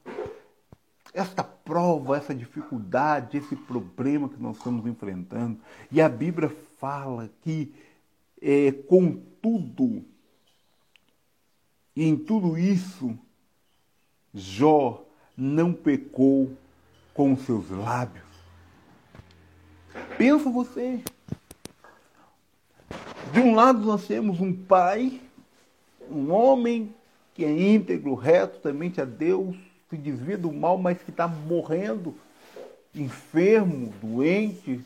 esta 1.12 1.42
prova, 1.42 2.16
essa 2.16 2.34
dificuldade, 2.34 3.38
esse 3.38 3.56
problema 3.56 4.28
que 4.28 4.40
nós 4.40 4.56
estamos 4.56 4.86
enfrentando. 4.86 5.58
E 5.90 6.00
a 6.00 6.08
Bíblia 6.08 6.48
fala 6.78 7.30
que, 7.42 7.72
é, 8.40 8.70
contudo, 8.70 10.04
e 11.96 12.04
em 12.04 12.16
tudo 12.16 12.56
isso, 12.56 13.18
Jó 14.32 15.04
não 15.36 15.72
pecou 15.72 16.52
com 17.18 17.36
seus 17.36 17.68
lábios. 17.68 18.24
Pensa 20.16 20.48
você. 20.48 21.02
De 23.32 23.40
um 23.40 23.56
lado 23.56 23.80
nós 23.80 24.06
temos 24.06 24.40
um 24.40 24.52
pai, 24.52 25.20
um 26.08 26.30
homem 26.30 26.94
que 27.34 27.44
é 27.44 27.50
íntegro, 27.50 28.14
reto, 28.14 28.60
temente 28.60 29.00
a 29.00 29.04
Deus, 29.04 29.56
se 29.90 29.96
desvia 29.96 30.38
do 30.38 30.52
mal, 30.52 30.78
mas 30.78 31.02
que 31.02 31.10
está 31.10 31.26
morrendo, 31.26 32.14
enfermo, 32.94 33.92
doente, 34.00 34.80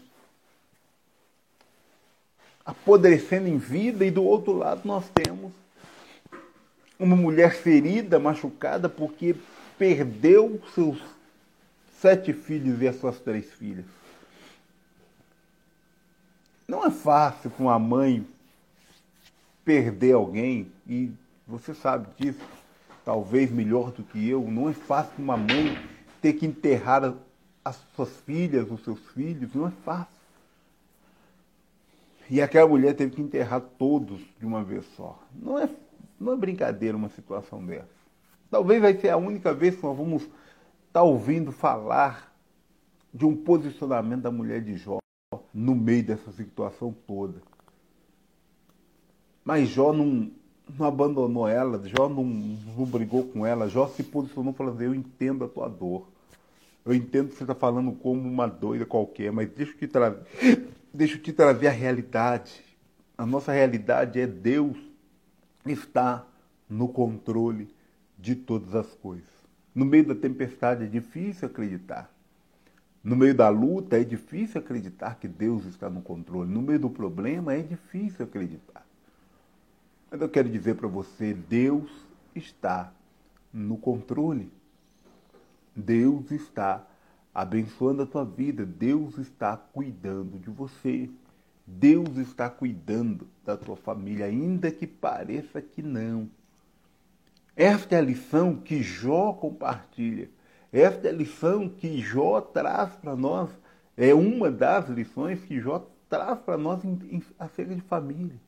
apodrecendo 2.65 3.47
em 3.47 3.59
vida, 3.59 4.07
e 4.07 4.11
do 4.11 4.25
outro 4.25 4.55
lado 4.55 4.81
nós 4.87 5.05
temos 5.11 5.53
uma 6.99 7.15
mulher 7.15 7.53
ferida, 7.53 8.19
machucada, 8.19 8.89
porque 8.89 9.37
perdeu 9.77 10.59
seus 10.75 11.12
sete 12.03 12.33
filhos 12.33 12.83
e 12.83 12.89
as 12.89 12.97
suas 12.97 13.21
três 13.21 13.53
filhas. 13.53 13.87
Não 16.67 16.85
é 16.85 16.91
fácil 16.91 17.49
para 17.49 17.63
uma 17.63 17.79
mãe 17.79 18.27
perder 19.65 20.15
alguém, 20.15 20.73
e 20.85 21.13
você 21.47 21.73
sabe 21.73 22.09
disso, 22.19 22.45
talvez 23.05 23.53
melhor 23.53 23.93
do 23.93 24.03
que 24.03 24.29
eu. 24.29 24.43
Não 24.51 24.69
é 24.69 24.73
fácil 24.73 25.13
uma 25.19 25.37
mãe 25.37 25.79
ter 26.21 26.33
que 26.33 26.45
enterrar 26.45 27.15
as 27.65 27.81
suas 27.95 28.11
filhas, 28.23 28.69
os 28.69 28.83
seus 28.83 28.99
filhos, 29.11 29.55
não 29.55 29.69
é 29.69 29.73
fácil. 29.85 30.23
E 32.29 32.43
aquela 32.43 32.69
mulher 32.69 32.97
teve 32.97 33.15
que 33.15 33.23
enterrar 33.23 33.61
todos 33.79 34.21
de 34.41 34.45
uma 34.45 34.65
vez 34.65 34.85
só. 34.97 35.23
Não 35.33 35.57
é 35.57 35.69
não 36.19 36.33
é 36.33 36.37
brincadeira 36.37 36.97
uma 36.97 37.09
situação 37.09 37.65
dessa. 37.65 38.03
Talvez 38.51 38.81
vai 38.81 38.97
ser 38.97 39.11
a 39.11 39.17
única 39.17 39.53
vez 39.53 39.77
que 39.77 39.83
nós 39.83 39.97
vamos 39.97 40.29
estar 40.93 41.01
tá 41.01 41.03
ouvindo 41.03 41.51
falar 41.51 42.37
de 43.15 43.25
um 43.25 43.35
posicionamento 43.35 44.21
da 44.21 44.31
mulher 44.31 44.61
de 44.61 44.77
Jó 44.77 44.99
no 45.53 45.75
meio 45.75 46.05
dessa 46.05 46.31
situação 46.33 46.95
toda. 47.07 47.41
Mas 49.43 49.71
Jó 49.71 49.95
não, 49.95 50.31
não 50.79 50.87
abandonou 50.87 51.49
ela, 51.49 51.81
Jó 51.89 52.11
não, 52.11 52.23
não 52.23 52.85
brigou 52.85 53.25
com 53.25 53.47
ela, 53.47 53.71
Jó 53.71 53.89
se 53.89 54.03
posicionou 54.03 54.53
falando, 54.53 54.83
eu 54.83 54.95
entendo 54.95 55.47
a 55.47 55.49
tua 55.49 55.67
dor. 55.67 56.07
Eu 56.85 56.93
entendo 56.93 57.31
que 57.31 57.37
você 57.37 57.45
está 57.45 57.55
falando 57.55 57.93
como 57.93 58.21
uma 58.21 58.47
doida 58.47 58.85
qualquer, 58.85 59.33
mas 59.33 59.49
deixa 59.49 59.73
eu, 59.73 59.79
te 59.79 59.89
tra... 59.89 60.23
deixa 60.93 61.17
eu 61.17 61.23
te 61.23 61.33
trazer 61.33 61.69
a 61.69 61.73
realidade. 61.73 62.63
A 63.17 63.25
nossa 63.25 63.51
realidade 63.51 64.21
é 64.21 64.27
Deus 64.27 64.77
está 65.65 66.27
no 66.69 66.87
controle 66.87 67.75
de 68.19 68.35
todas 68.35 68.75
as 68.75 68.95
coisas. 68.97 69.42
No 69.75 69.85
meio 69.85 70.07
da 70.07 70.15
tempestade 70.15 70.85
é 70.85 70.87
difícil 70.87 71.49
acreditar. 71.49 72.13
No 73.03 73.17
meio 73.17 73.35
da 73.35 73.49
luta 73.49 74.01
é 74.01 74.05
difícil 74.05 74.61
acreditar 74.61 75.19
que 75.19 75.27
Deus 75.27 75.65
está 75.65 75.91
no 75.91 76.03
controle. 76.03 76.53
No 76.53 76.63
meio 76.63 76.79
do 76.79 76.91
problema 76.91 77.53
é 77.55 77.63
difícil 77.63 78.25
acreditar. 78.25 78.87
Mas 80.11 80.21
eu 80.21 80.29
quero 80.29 80.49
dizer 80.49 80.77
para 80.77 80.87
você: 80.87 81.35
Deus 81.35 81.91
está 82.35 82.93
no 83.53 83.77
controle. 83.77 84.53
Deus 85.75 86.31
está 86.31 86.87
abençoando 87.35 88.03
a 88.03 88.07
tua 88.07 88.25
vida. 88.25 88.65
Deus 88.65 89.19
está 89.19 89.57
cuidando 89.57 90.39
de 90.39 90.51
você. 90.51 91.11
Deus 91.67 92.17
está 92.19 92.51
cuidando 92.51 93.27
da 93.45 93.57
tua 93.57 93.77
família, 93.77 94.27
ainda 94.27 94.71
que 94.71 94.87
pareça 94.87 95.63
que 95.63 95.81
não. 95.81 96.29
Esta 97.57 97.97
é 97.97 97.99
a 97.99 98.03
lição 98.03 98.57
que 98.57 98.83
Jó 98.83 99.33
compartilha. 99.35 100.31
Esta 100.73 101.09
é 101.09 101.11
a 101.11 101.15
lição 101.15 101.69
que 101.69 102.01
Jó 102.01 102.41
traz 102.41 102.95
para 102.97 103.15
nós. 103.15 103.51
É 103.97 104.15
uma 104.15 104.51
das 104.51 104.89
lições 104.89 105.45
que 105.45 105.61
Jó 105.61 105.87
traz 106.09 106.39
para 106.39 106.57
nós 106.57 106.83
em, 106.85 106.99
em, 107.11 107.23
acerca 107.39 107.75
de 107.75 107.83
família. 107.83 108.41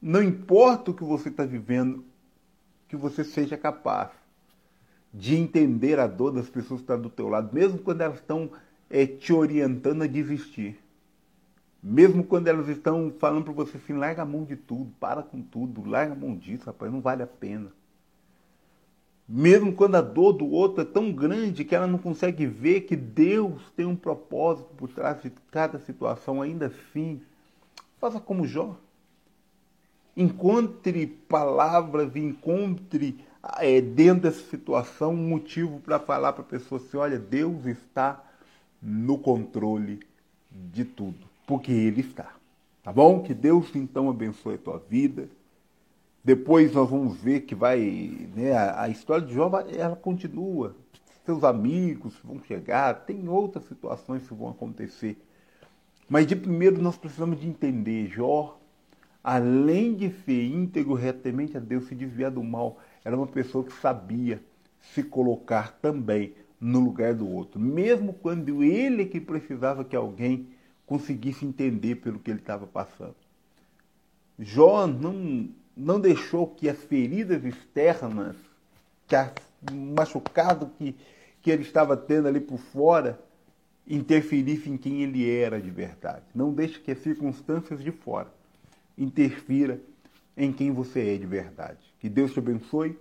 Não 0.00 0.22
importa 0.22 0.90
o 0.90 0.94
que 0.94 1.04
você 1.04 1.30
está 1.30 1.44
vivendo, 1.44 2.04
que 2.88 2.96
você 2.96 3.24
seja 3.24 3.56
capaz 3.56 4.10
de 5.12 5.36
entender 5.36 5.98
a 5.98 6.06
dor 6.06 6.32
das 6.32 6.48
pessoas 6.48 6.80
que 6.80 6.84
estão 6.84 7.00
do 7.00 7.10
teu 7.10 7.28
lado, 7.28 7.54
mesmo 7.54 7.78
quando 7.78 8.00
elas 8.00 8.18
estão 8.18 8.50
é, 8.90 9.06
te 9.06 9.32
orientando 9.32 10.02
a 10.02 10.06
desistir. 10.06 10.78
Mesmo 11.82 12.22
quando 12.22 12.48
elas 12.48 12.68
estão 12.68 13.12
falando 13.18 13.44
para 13.44 13.52
você 13.52 13.76
assim, 13.76 13.94
larga 13.94 14.22
a 14.22 14.26
mão 14.26 14.44
de 14.44 14.56
tudo, 14.56 14.92
para 15.00 15.22
com 15.22 15.42
tudo, 15.42 15.88
larga 15.88 16.12
a 16.12 16.16
mão 16.16 16.36
disso, 16.36 16.66
rapaz, 16.66 16.92
não 16.92 17.00
vale 17.00 17.22
a 17.22 17.26
pena. 17.26 17.72
Mesmo 19.28 19.72
quando 19.72 19.94
a 19.94 20.00
dor 20.00 20.32
do 20.32 20.48
outro 20.48 20.82
é 20.82 20.84
tão 20.84 21.12
grande 21.12 21.64
que 21.64 21.74
ela 21.74 21.86
não 21.86 21.98
consegue 21.98 22.46
ver 22.46 22.82
que 22.82 22.96
Deus 22.96 23.62
tem 23.76 23.86
um 23.86 23.96
propósito 23.96 24.68
por 24.76 24.88
trás 24.88 25.22
de 25.22 25.30
cada 25.50 25.78
situação, 25.78 26.42
ainda 26.42 26.66
assim, 26.66 27.20
faça 27.98 28.20
como 28.20 28.46
Jó. 28.46 28.76
Encontre 30.16 31.06
palavras, 31.06 32.14
encontre 32.16 33.18
é, 33.58 33.80
dentro 33.80 34.24
dessa 34.24 34.42
situação 34.50 35.14
um 35.14 35.28
motivo 35.28 35.80
para 35.80 35.98
falar 35.98 36.32
para 36.32 36.42
a 36.42 36.46
pessoa 36.46 36.80
assim: 36.80 36.96
olha, 36.96 37.18
Deus 37.18 37.64
está 37.64 38.22
no 38.82 39.16
controle 39.16 40.00
de 40.50 40.84
tudo, 40.84 41.26
porque 41.46 41.72
Ele 41.72 42.00
está. 42.00 42.34
Tá 42.82 42.92
bom? 42.92 43.22
Que 43.22 43.32
Deus 43.32 43.74
então 43.74 44.10
abençoe 44.10 44.56
a 44.56 44.58
tua 44.58 44.78
vida. 44.78 45.28
Depois 46.24 46.72
nós 46.72 46.88
vamos 46.88 47.16
ver 47.18 47.40
que 47.40 47.54
vai, 47.54 48.28
né, 48.34 48.52
a, 48.52 48.82
a 48.82 48.88
história 48.88 49.26
de 49.26 49.34
Jó, 49.34 49.50
ela 49.76 49.96
continua. 49.96 50.76
Seus 51.24 51.44
amigos 51.44 52.14
vão 52.22 52.40
chegar, 52.40 53.04
tem 53.06 53.28
outras 53.28 53.64
situações 53.66 54.26
que 54.26 54.34
vão 54.34 54.50
acontecer. 54.50 55.16
Mas 56.08 56.26
de 56.26 56.36
primeiro 56.36 56.80
nós 56.80 56.96
precisamos 56.96 57.40
de 57.40 57.48
entender, 57.48 58.08
Jó 58.08 58.58
além 59.22 59.94
de 59.94 60.10
ser 60.10 60.44
íntegro 60.44 60.94
retamente 60.94 61.56
a 61.56 61.60
Deus, 61.60 61.86
se 61.86 61.94
desviar 61.94 62.30
do 62.30 62.42
mal, 62.42 62.78
era 63.04 63.16
uma 63.16 63.26
pessoa 63.26 63.64
que 63.64 63.72
sabia 63.72 64.42
se 64.80 65.02
colocar 65.02 65.72
também 65.80 66.34
no 66.60 66.80
lugar 66.80 67.14
do 67.14 67.28
outro, 67.28 67.60
mesmo 67.60 68.12
quando 68.12 68.62
ele 68.62 69.06
que 69.06 69.20
precisava 69.20 69.84
que 69.84 69.96
alguém 69.96 70.48
conseguisse 70.86 71.44
entender 71.44 71.96
pelo 71.96 72.18
que 72.18 72.30
ele 72.30 72.40
estava 72.40 72.66
passando. 72.66 73.14
Jó 74.38 74.86
não, 74.86 75.48
não 75.76 76.00
deixou 76.00 76.46
que 76.46 76.68
as 76.68 76.78
feridas 76.78 77.44
externas, 77.44 78.36
que 79.06 79.16
o 79.70 79.74
machucado 79.74 80.70
que, 80.78 80.94
que 81.40 81.50
ele 81.50 81.62
estava 81.62 81.96
tendo 81.96 82.28
ali 82.28 82.40
por 82.40 82.58
fora, 82.58 83.20
interferisse 83.86 84.70
em 84.70 84.76
quem 84.76 85.02
ele 85.02 85.28
era 85.28 85.60
de 85.60 85.70
verdade. 85.70 86.24
Não 86.34 86.52
deixe 86.52 86.78
que 86.78 86.90
as 86.90 86.98
circunstâncias 86.98 87.82
de 87.82 87.90
fora 87.90 88.32
interfira 88.96 89.80
em 90.36 90.52
quem 90.52 90.70
você 90.70 91.14
é 91.14 91.18
de 91.18 91.26
verdade. 91.26 91.78
Que 91.98 92.08
Deus 92.08 92.32
te 92.32 92.38
abençoe. 92.38 92.98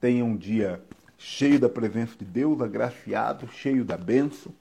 Tenha 0.00 0.24
um 0.24 0.36
dia 0.36 0.82
cheio 1.18 1.58
da 1.58 1.68
presença 1.68 2.16
de 2.18 2.24
Deus, 2.24 2.60
agraciado, 2.60 3.48
cheio 3.48 3.84
da 3.84 3.96
bênção, 3.96 4.52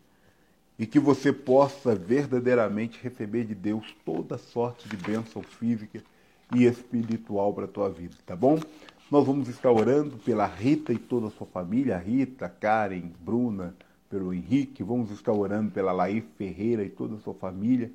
e 0.78 0.86
que 0.86 1.00
você 1.00 1.32
possa 1.32 1.96
verdadeiramente 1.96 3.00
receber 3.02 3.46
de 3.46 3.56
Deus 3.56 3.96
toda 4.06 4.38
sorte 4.38 4.88
de 4.88 4.98
bênção 4.98 5.42
física 5.42 6.02
e 6.54 6.66
espiritual 6.66 7.54
para 7.54 7.66
a 7.66 7.68
tua 7.68 7.90
vida, 7.90 8.16
tá 8.26 8.36
bom? 8.36 8.60
Nós 9.10 9.26
vamos 9.26 9.48
estar 9.48 9.72
orando 9.72 10.18
pela 10.18 10.46
Rita 10.46 10.94
e 10.94 10.98
toda 10.98 11.28
a 11.28 11.32
sua 11.32 11.48
família, 11.48 11.98
Rita, 11.98 12.50
Karen, 12.50 13.12
Bruna, 13.20 13.76
pelo 14.10 14.34
Henrique, 14.34 14.84
vamos 14.84 15.12
estar 15.12 15.32
orando 15.32 15.72
pela 15.72 15.92
Laís 15.92 16.24
Ferreira 16.38 16.84
e 16.84 16.90
toda 16.90 17.16
a 17.16 17.20
sua 17.20 17.34
família 17.34 17.92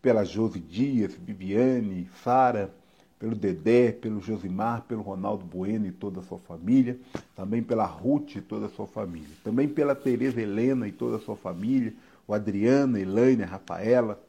pela 0.00 0.24
Josi 0.24 0.60
Dias, 0.60 1.14
Viviane, 1.14 2.08
Sara, 2.22 2.72
pelo 3.18 3.34
Dedé, 3.34 3.90
pelo 3.90 4.20
Josimar, 4.20 4.82
pelo 4.82 5.02
Ronaldo 5.02 5.44
Bueno 5.44 5.86
e 5.86 5.92
toda 5.92 6.20
a 6.20 6.22
sua 6.22 6.38
família, 6.38 6.96
também 7.34 7.62
pela 7.62 7.84
Ruth 7.84 8.36
e 8.36 8.40
toda 8.40 8.66
a 8.66 8.68
sua 8.68 8.86
família, 8.86 9.34
também 9.42 9.68
pela 9.68 9.94
Tereza 9.94 10.40
Helena 10.40 10.86
e 10.86 10.92
toda 10.92 11.16
a 11.16 11.20
sua 11.20 11.36
família, 11.36 11.92
o 12.26 12.32
Adriana, 12.32 13.00
Elaine, 13.00 13.42
Rafaela 13.42 14.22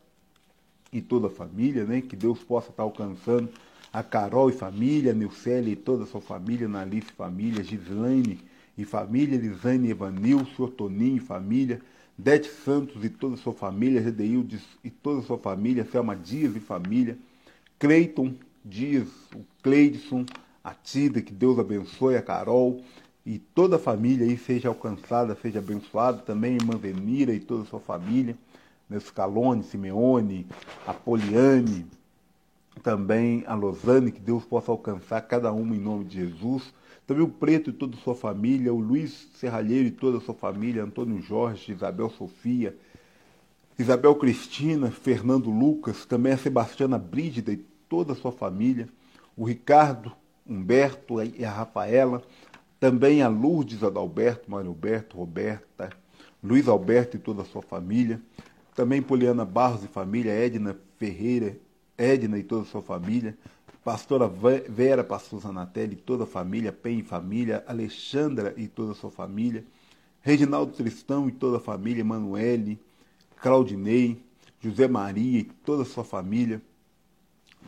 e 0.91 1.01
toda 1.01 1.27
a 1.27 1.29
família, 1.29 1.85
né? 1.85 2.01
Que 2.01 2.15
Deus 2.15 2.39
possa 2.39 2.71
estar 2.71 2.83
alcançando 2.83 3.49
a 3.91 4.03
Carol 4.03 4.49
e 4.49 4.53
família, 4.53 5.13
Nilcele 5.13 5.71
e 5.71 5.75
toda 5.75 6.03
a 6.03 6.07
sua 6.07 6.21
família, 6.21 6.67
Nalice 6.67 7.09
e 7.09 7.15
família, 7.15 7.63
Gislaine 7.63 8.39
e 8.77 8.85
família, 8.85 9.37
Lisane 9.37 9.89
Evanilson, 9.89 10.67
Toninho 10.67 11.17
e 11.17 11.19
família, 11.19 11.81
Dete 12.17 12.49
Santos 12.49 13.03
e 13.03 13.09
toda 13.09 13.35
a 13.35 13.37
sua 13.37 13.53
família, 13.53 14.01
Redeildes 14.01 14.61
e 14.83 14.89
toda 14.89 15.21
a 15.21 15.23
sua 15.23 15.37
família, 15.37 15.85
Selma 15.85 16.15
Dias 16.15 16.55
e 16.55 16.59
família, 16.59 17.17
Cleiton 17.79 18.35
Dias, 18.63 19.07
o 19.35 19.43
Cleidson, 19.63 20.25
a 20.63 20.73
Tida, 20.73 21.21
que 21.21 21.33
Deus 21.33 21.57
abençoe, 21.57 22.15
a 22.15 22.21
Carol 22.21 22.83
e 23.25 23.39
toda 23.39 23.77
a 23.77 23.79
família 23.79 24.25
aí 24.25 24.37
seja 24.37 24.67
alcançada, 24.67 25.37
seja 25.41 25.59
abençoada, 25.59 26.19
também 26.19 26.55
irmã 26.55 26.75
Venira 26.77 27.33
e 27.33 27.39
toda 27.39 27.63
a 27.63 27.65
sua 27.65 27.79
família, 27.79 28.35
Nescalone, 28.89 29.63
Simeone, 29.63 30.47
Apoliane, 30.85 31.85
também 32.79 33.43
a 33.45 33.53
Losane, 33.53 34.11
que 34.11 34.19
Deus 34.19 34.43
possa 34.43 34.71
alcançar 34.71 35.21
cada 35.21 35.51
uma 35.51 35.75
em 35.75 35.79
nome 35.79 36.05
de 36.05 36.17
Jesus. 36.17 36.73
Também 37.05 37.23
o 37.23 37.27
Preto 37.27 37.69
e 37.69 37.73
toda 37.73 37.95
a 37.95 37.99
sua 37.99 38.15
família, 38.15 38.73
o 38.73 38.79
Luiz 38.79 39.27
Serralheiro 39.35 39.87
e 39.87 39.91
toda 39.91 40.17
a 40.17 40.21
sua 40.21 40.33
família, 40.33 40.83
Antônio 40.83 41.21
Jorge, 41.21 41.71
Isabel 41.71 42.09
Sofia, 42.09 42.75
Isabel 43.77 44.13
Cristina, 44.15 44.91
Fernando 44.91 45.49
Lucas, 45.49 46.05
também 46.05 46.33
a 46.33 46.37
Sebastiana 46.37 46.97
Brígida 46.97 47.51
e 47.51 47.57
toda 47.87 48.13
a 48.13 48.15
sua 48.15 48.31
família, 48.31 48.87
o 49.35 49.43
Ricardo, 49.43 50.11
Humberto 50.47 51.21
e 51.21 51.45
a 51.45 51.51
Rafaela, 51.51 52.21
também 52.79 53.21
a 53.21 53.27
Lourdes 53.27 53.83
Adalberto, 53.83 54.49
Mário 54.49 54.69
Alberto, 54.69 55.17
Roberta, 55.17 55.89
Luiz 56.43 56.67
Alberto 56.67 57.17
e 57.17 57.19
toda 57.19 57.41
a 57.41 57.45
sua 57.45 57.61
família, 57.61 58.21
também 58.75 59.01
Poliana 59.01 59.43
Barros 59.43 59.83
e 59.83 59.87
família, 59.87 60.31
Edna 60.31 60.77
Ferreira, 60.97 61.57
Edna 61.99 62.39
e 62.39 62.43
toda 62.43 62.61
a 62.61 62.65
sua 62.65 62.81
família, 62.81 63.37
pastora 63.83 64.31
Vera, 64.69 65.03
pastor 65.03 65.41
Zanatelli 65.41 65.93
e 65.93 65.97
toda 65.97 66.23
a 66.23 66.27
família, 66.27 66.71
Pen 66.71 66.99
e 66.99 67.03
família, 67.03 67.61
Alexandra 67.67 68.53
e 68.55 68.69
toda 68.69 68.93
a 68.93 68.95
sua 68.95 69.11
família, 69.11 69.65
Reginaldo 70.21 70.71
Tristão 70.71 71.27
e 71.27 71.31
toda 71.33 71.57
a 71.57 71.59
família, 71.59 71.99
Emanuele, 71.99 72.79
Claudinei, 73.41 74.21
José 74.61 74.87
Maria 74.87 75.39
e 75.39 75.43
toda 75.43 75.83
a 75.83 75.85
sua 75.85 76.05
família, 76.05 76.61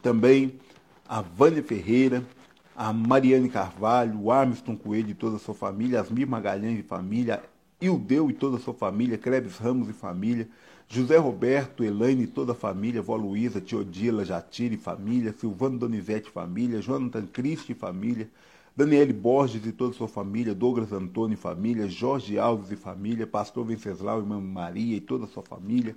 também 0.01 0.59
a 1.07 1.21
Vânia 1.21 1.61
Ferreira, 1.61 2.25
a 2.73 2.93
Mariane 2.93 3.49
Carvalho, 3.49 4.17
o 4.17 4.31
Armiston 4.31 4.77
Coelho 4.77 5.09
e 5.09 5.13
toda 5.13 5.35
a 5.35 5.39
sua 5.39 5.53
família, 5.53 5.99
Asmir 5.99 6.27
Magalhães 6.27 6.79
e 6.79 6.83
família, 6.83 7.43
Ildeu 7.81 8.29
e 8.29 8.33
toda 8.33 8.57
a 8.57 8.59
sua 8.59 8.73
família, 8.73 9.17
Krebs 9.17 9.57
Ramos 9.57 9.89
e 9.89 9.93
família, 9.93 10.47
José 10.93 11.15
Roberto, 11.15 11.85
Elaine 11.85 12.23
e 12.23 12.27
toda 12.27 12.51
a 12.51 12.55
família, 12.55 13.01
vó 13.01 13.15
Luísa, 13.15 13.61
Teodila, 13.61 14.25
Jatira 14.25 14.73
e 14.73 14.77
família, 14.77 15.31
Silvano 15.31 15.79
Donizete 15.79 16.29
família, 16.29 16.81
Jonathan 16.81 17.25
Cristi 17.27 17.73
família, 17.73 18.29
Daniele 18.75 19.13
Borges 19.13 19.65
e 19.65 19.71
toda 19.71 19.91
a 19.91 19.97
sua 19.97 20.09
família, 20.09 20.53
Douglas 20.53 20.91
Antônio 20.91 21.35
e 21.35 21.37
família, 21.37 21.87
Jorge 21.87 22.37
Alves 22.37 22.73
e 22.73 22.75
família, 22.75 23.25
Pastor 23.25 23.63
Venceslau 23.63 24.17
e 24.17 24.23
Irmã 24.23 24.41
Maria 24.41 24.97
e 24.97 24.99
toda 24.99 25.23
a 25.23 25.27
sua 25.29 25.41
família, 25.41 25.95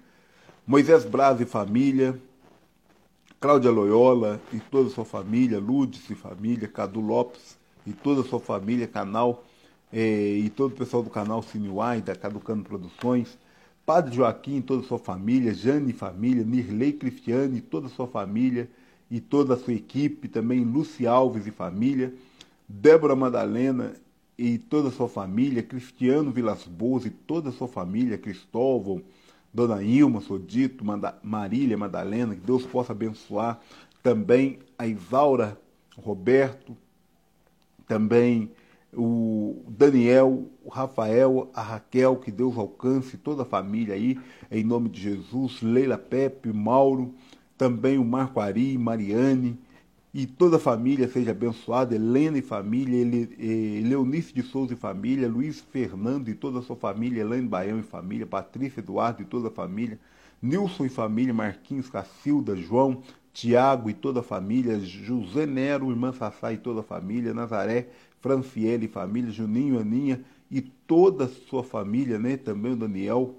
Moisés 0.65 1.05
Braz 1.05 1.41
e 1.41 1.45
família, 1.45 2.17
Cláudia 3.41 3.73
Loyola 3.73 4.41
e 4.53 4.61
toda 4.61 4.91
a 4.91 4.93
sua 4.93 5.05
família, 5.05 5.59
Ludes 5.59 6.09
e 6.09 6.15
família, 6.15 6.69
Cadu 6.69 7.01
Lopes 7.01 7.59
e 7.85 7.93
toda 7.93 8.21
a 8.21 8.25
sua 8.25 8.39
família, 8.39 8.87
canal 8.87 9.43
eh, 9.93 10.39
e 10.39 10.51
todo 10.51 10.71
o 10.71 10.77
pessoal 10.77 11.03
do 11.03 11.11
canal 11.11 11.43
Cineuai, 11.43 12.01
da 12.01 12.15
Caducando 12.15 12.63
Produções, 12.63 13.37
Padre 13.87 14.15
Joaquim 14.15 14.57
e 14.57 14.63
toda 14.63 14.83
a 14.83 14.87
sua 14.87 14.99
família, 14.99 15.53
Jane 15.53 15.91
e 15.91 15.95
família, 15.95 16.43
Nirley 16.43 16.95
Cristiane 16.95 17.59
e 17.59 17.61
toda 17.61 17.87
a 17.87 17.91
sua 17.91 18.07
família 18.07 18.69
e 19.11 19.21
toda 19.21 19.55
a 19.55 19.57
sua 19.57 19.75
equipe, 19.75 20.27
também 20.27 20.65
Luci 20.65 21.07
Alves 21.07 21.47
e 21.47 21.51
família, 21.51 22.15
Débora 22.67 23.15
Madalena 23.15 23.93
e 24.39 24.57
toda 24.57 24.89
a 24.89 24.93
sua 24.93 25.09
família, 25.09 25.63
Cristiano 25.63 26.31
Vilas 26.31 26.65
Boas 26.65 27.05
e 27.05 27.11
toda 27.11 27.51
a 27.51 27.53
sua 27.53 27.69
família, 27.69 28.17
Cristóvão, 28.17 29.03
Dona 29.53 29.83
Ilma, 29.83 30.21
Sodito, 30.21 30.85
Marília, 31.23 31.77
Madalena, 31.77 32.35
que 32.35 32.41
Deus 32.41 32.65
possa 32.65 32.93
abençoar 32.93 33.61
também 34.03 34.59
a 34.79 34.87
Isaura, 34.87 35.59
Roberto, 35.97 36.77
também 37.87 38.51
o 38.97 39.63
Daniel, 39.69 40.51
o 40.65 40.69
Rafael, 40.69 41.51
a 41.55 41.63
Raquel, 41.63 42.17
que 42.17 42.31
Deus 42.31 42.57
alcance 42.57 43.17
toda 43.17 43.43
a 43.43 43.47
família 43.47 43.95
aí, 43.95 44.19
em 44.51 44.65
nome 44.65 44.89
de 44.89 45.01
Jesus, 45.01 45.63
Leila 45.63 45.99
Pepe, 45.99 46.53
Mauro, 46.53 47.15
também 47.57 47.99
o 47.99 48.05
Marco 48.05 48.41
Ari, 48.41 48.77
Mariane, 48.79 49.59
e 50.13 50.27
toda 50.27 50.57
a 50.57 50.61
família 50.61 51.09
seja 51.09 51.33
abençoada, 51.33 51.95
Helena 51.95 52.39
e 52.39 52.43
família, 52.43 52.97
Ele, 52.97 53.83
Leonice 53.83 54.33
de 54.33 54.43
Souza 54.43 54.73
e 54.73 54.77
família, 54.77 55.29
Luiz 55.29 55.61
Fernando 55.61 56.29
e 56.29 56.35
toda 56.35 56.61
a 56.61 56.63
sua 56.63 56.77
família, 56.77 57.23
Elaine 57.23 57.49
Baião 57.49 57.81
e 57.81 57.83
família, 57.83 58.25
Patrícia 58.25 58.79
Eduardo 58.79 59.23
e 59.23 59.25
toda 59.25 59.49
a 59.49 59.51
família, 59.51 59.99
Nilson 60.41 60.85
e 60.85 60.89
família, 60.89 61.35
Marquinhos, 61.35 61.91
Cacilda, 61.91 62.55
João, 62.55 63.03
Tiago 63.33 63.91
e 63.91 63.93
toda 63.93 64.21
a 64.21 64.23
família, 64.23 64.79
José 64.79 65.47
Nero, 65.47 65.91
irmã 65.91 66.13
Sassá 66.13 66.53
e 66.53 66.59
toda 66.59 66.81
a 66.81 66.85
família, 66.85 67.35
Nazaré, 67.35 67.89
Franciele 68.25 68.87
e 68.87 68.89
família, 68.89 69.31
Juninho, 69.31 69.79
Aninha 69.79 70.25
e 70.51 70.63
toda 70.63 71.25
a 71.25 71.29
sua 71.29 71.63
família, 71.63 72.19
né? 72.19 72.39
Também 72.39 72.73
o 72.73 72.77
Daniel, 72.77 73.35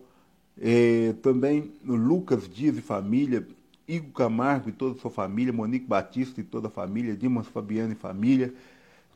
é, 0.61 1.15
também 1.23 1.71
o 1.83 1.95
Lucas 1.95 2.47
Dias 2.47 2.77
e 2.77 2.81
família, 2.81 3.47
Igor 3.87 4.11
Camargo 4.11 4.69
e 4.69 4.71
toda 4.71 4.95
a 4.95 5.01
sua 5.01 5.09
família, 5.09 5.51
Monique 5.51 5.87
Batista 5.87 6.39
e 6.39 6.43
toda 6.43 6.67
a 6.67 6.69
família, 6.69 7.15
Dimas 7.15 7.47
Fabiano 7.47 7.93
e 7.93 7.95
família, 7.95 8.53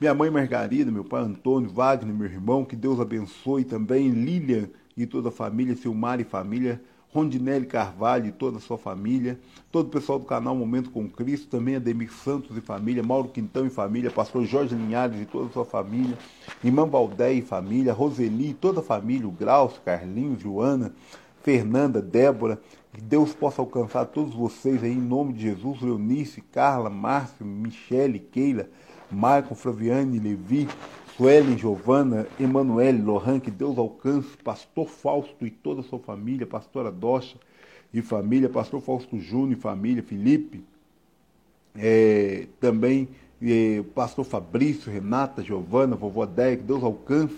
minha 0.02 0.16
mãe 0.16 0.32
Margarida, 0.32 0.92
meu 0.92 1.04
pai 1.04 1.22
Antônio, 1.22 1.70
Wagner, 1.70 2.16
meu 2.16 2.26
irmão, 2.26 2.66
que 2.66 2.76
Deus 2.76 3.00
abençoe 3.00 3.64
também, 3.64 4.10
Lilian 4.10 4.70
e 4.98 5.06
toda 5.06 5.30
a 5.30 5.32
família, 5.32 5.76
Silmar 5.76 6.20
e 6.20 6.24
família, 6.24 6.82
Rondinelli 7.12 7.66
Carvalho 7.66 8.28
e 8.28 8.32
toda 8.32 8.58
a 8.58 8.62
sua 8.62 8.78
família, 8.78 9.40
todo 9.72 9.88
o 9.88 9.90
pessoal 9.90 10.20
do 10.20 10.26
canal 10.26 10.56
Momento 10.56 10.92
com 10.92 11.10
Cristo, 11.10 11.48
também 11.48 11.76
Ademir 11.76 12.14
Santos 12.14 12.56
e 12.56 12.62
família, 12.62 13.02
Mauro 13.02 13.30
Quintão 13.30 13.66
e 13.66 13.70
família, 13.70 14.12
pastor 14.12 14.46
Jorge 14.46 14.76
Linhares 14.76 15.20
e 15.20 15.26
toda 15.26 15.50
a 15.50 15.52
sua 15.52 15.66
família, 15.66 16.18
irmã 16.64 16.86
Valdé 16.86 17.34
e 17.34 17.42
família, 17.42 17.94
Roseli 17.94 18.52
e 18.52 18.54
toda 18.54 18.82
a 18.82 18.84
família, 18.84 19.28
o 19.28 19.32
Graus, 19.32 19.80
Carlinhos, 19.84 20.42
Joana, 20.42 20.94
Fernanda, 21.42 22.02
Débora, 22.02 22.62
que 22.94 23.02
Deus 23.02 23.34
possa 23.34 23.62
alcançar 23.62 24.06
todos 24.06 24.36
vocês 24.36 24.84
aí 24.84 24.92
em 24.92 25.02
nome 25.02 25.34
de 25.34 25.42
Jesus, 25.42 25.82
Leonice, 25.82 26.42
Carla, 26.42 26.90
Márcio, 26.90 27.46
Michele, 27.46 28.20
Keila, 28.20 28.68
Marco, 29.12 29.56
Flaviane, 29.56 30.20
Levi, 30.20 30.68
Suelen, 31.20 31.58
Giovana, 31.58 32.26
Emanuele, 32.40 33.02
Lohan, 33.02 33.42
que 33.42 33.52
Deus 33.52 33.78
alcance, 33.78 34.38
pastor 34.42 34.88
Fausto 34.88 35.46
e 35.46 35.50
toda 35.50 35.82
a 35.82 35.84
sua 35.84 36.00
família, 36.00 36.48
pastora 36.48 36.90
Docha 36.90 37.36
e 37.94 38.02
família, 38.02 38.48
pastor 38.48 38.80
Fausto 38.80 39.20
Júnior 39.20 39.52
e 39.52 39.62
família, 39.62 40.02
Felipe, 40.02 40.64
é, 41.76 42.48
também 42.62 43.10
é, 43.42 43.84
pastor 43.94 44.24
Fabrício, 44.24 44.90
Renata, 44.90 45.44
Giovana, 45.44 45.94
vovó 45.94 46.26
Déia, 46.26 46.56
que 46.56 46.64
Deus 46.64 46.82
alcance, 46.82 47.36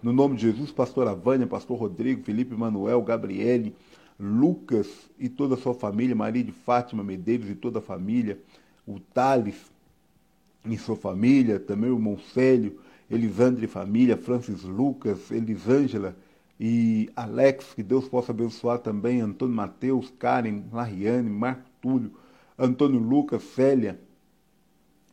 no 0.00 0.12
nome 0.12 0.36
de 0.36 0.42
Jesus, 0.42 0.70
pastora 0.70 1.12
Vânia, 1.12 1.44
pastor 1.44 1.76
Rodrigo, 1.76 2.22
Felipe 2.22 2.54
Manuel, 2.54 3.02
Gabriele, 3.02 3.74
Lucas 4.16 4.86
e 5.18 5.28
toda 5.28 5.56
a 5.56 5.58
sua 5.58 5.74
família, 5.74 6.14
Maria 6.14 6.44
de 6.44 6.52
Fátima 6.52 7.02
Medeiros 7.02 7.50
e 7.50 7.56
toda 7.56 7.80
a 7.80 7.82
família, 7.82 8.38
o 8.86 9.00
Thales 9.00 9.56
e 10.64 10.78
sua 10.78 10.94
família, 10.94 11.58
também 11.58 11.90
o 11.90 12.18
Célio, 12.32 12.78
Elisandre 13.10 13.66
família, 13.66 14.16
Francis 14.16 14.62
Lucas, 14.62 15.30
Elisângela 15.30 16.16
e 16.58 17.10
Alex, 17.14 17.74
que 17.74 17.82
Deus 17.82 18.08
possa 18.08 18.32
abençoar 18.32 18.78
também, 18.78 19.20
Antônio 19.20 19.54
Mateus, 19.54 20.12
Karen, 20.18 20.64
Lariane, 20.72 21.28
Marco 21.28 21.68
Túlio, 21.80 22.12
Antônio 22.58 22.98
Lucas, 22.98 23.42
Célia, 23.42 24.00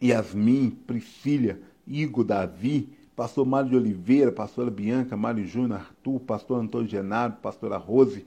Yasmin, 0.02 0.70
Priscila, 0.70 1.58
Igor, 1.86 2.24
Davi, 2.24 2.90
pastor 3.16 3.46
Mário 3.46 3.70
de 3.70 3.76
Oliveira, 3.76 4.32
pastora 4.32 4.72
Bianca, 4.72 5.18
Mário 5.18 5.46
Júnior, 5.46 5.80
Arthur, 5.80 6.20
pastor 6.22 6.60
Antônio 6.60 6.88
Genaro, 6.88 7.34
pastora 7.42 7.78
Rose, 7.78 8.26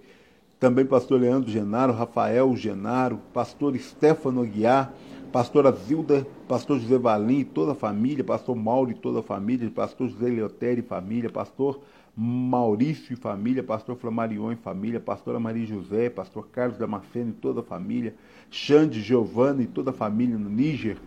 também 0.60 0.84
pastor 0.84 1.20
Leandro 1.20 1.50
Genaro, 1.50 1.92
Rafael 1.92 2.54
Genaro, 2.56 3.18
pastor 3.32 3.76
Stefano 3.76 4.42
Aguiar, 4.42 4.94
pastora 5.34 5.72
Zilda, 5.72 6.24
pastor 6.46 6.78
José 6.78 6.96
Valim 6.96 7.40
e 7.40 7.44
toda 7.44 7.72
a 7.72 7.74
família, 7.74 8.22
pastor 8.22 8.54
Mauro 8.54 8.92
e 8.92 8.94
toda 8.94 9.18
a 9.18 9.22
família, 9.24 9.68
pastor 9.68 10.08
José 10.08 10.28
Leotério 10.28 10.78
e 10.78 10.86
família, 10.86 11.28
pastor 11.28 11.80
Maurício 12.16 13.12
e 13.12 13.16
família, 13.16 13.60
pastor 13.60 13.96
Flamarion 13.96 14.52
e 14.52 14.54
família, 14.54 15.00
pastora 15.00 15.40
Maria 15.40 15.66
José, 15.66 16.08
pastor 16.08 16.46
Carlos 16.52 16.78
Damasceno 16.78 17.30
e 17.30 17.32
toda 17.32 17.62
a 17.62 17.64
família, 17.64 18.14
Xande, 18.48 19.02
Giovana 19.02 19.60
e 19.60 19.66
toda 19.66 19.90
a 19.90 19.92
família 19.92 20.38
no 20.38 20.48
Níger, 20.48 20.98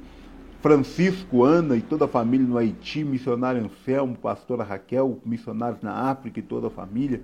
Francisco, 0.60 1.46
Ana 1.46 1.78
e 1.78 1.82
toda 1.82 2.04
a 2.04 2.10
família 2.10 2.46
no 2.46 2.58
Haiti, 2.58 3.06
missionário 3.06 3.64
Anselmo, 3.64 4.18
pastora 4.18 4.62
Raquel, 4.62 5.22
missionários 5.26 5.82
na 5.82 5.94
África 5.94 6.38
e 6.38 6.44
toda 6.44 6.68
a 6.68 6.70
família, 6.70 7.22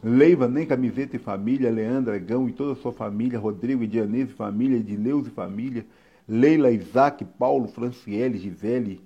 Leiva, 0.00 0.46
Nem 0.46 0.64
Camiseta 0.64 1.16
e 1.16 1.18
família, 1.18 1.72
Leandra 1.72 2.16
Gão 2.18 2.48
e 2.48 2.52
toda 2.52 2.74
a 2.74 2.76
sua 2.76 2.92
família, 2.92 3.36
Rodrigo 3.36 3.82
e 3.82 3.88
Dianese 3.88 4.30
e 4.30 4.34
família, 4.36 4.76
Edileus 4.76 5.26
e 5.26 5.30
família, 5.30 5.84
Leila, 6.28 6.70
Isaac, 6.70 7.24
Paulo, 7.38 7.68
Franciele, 7.68 8.38
Gisele 8.38 9.00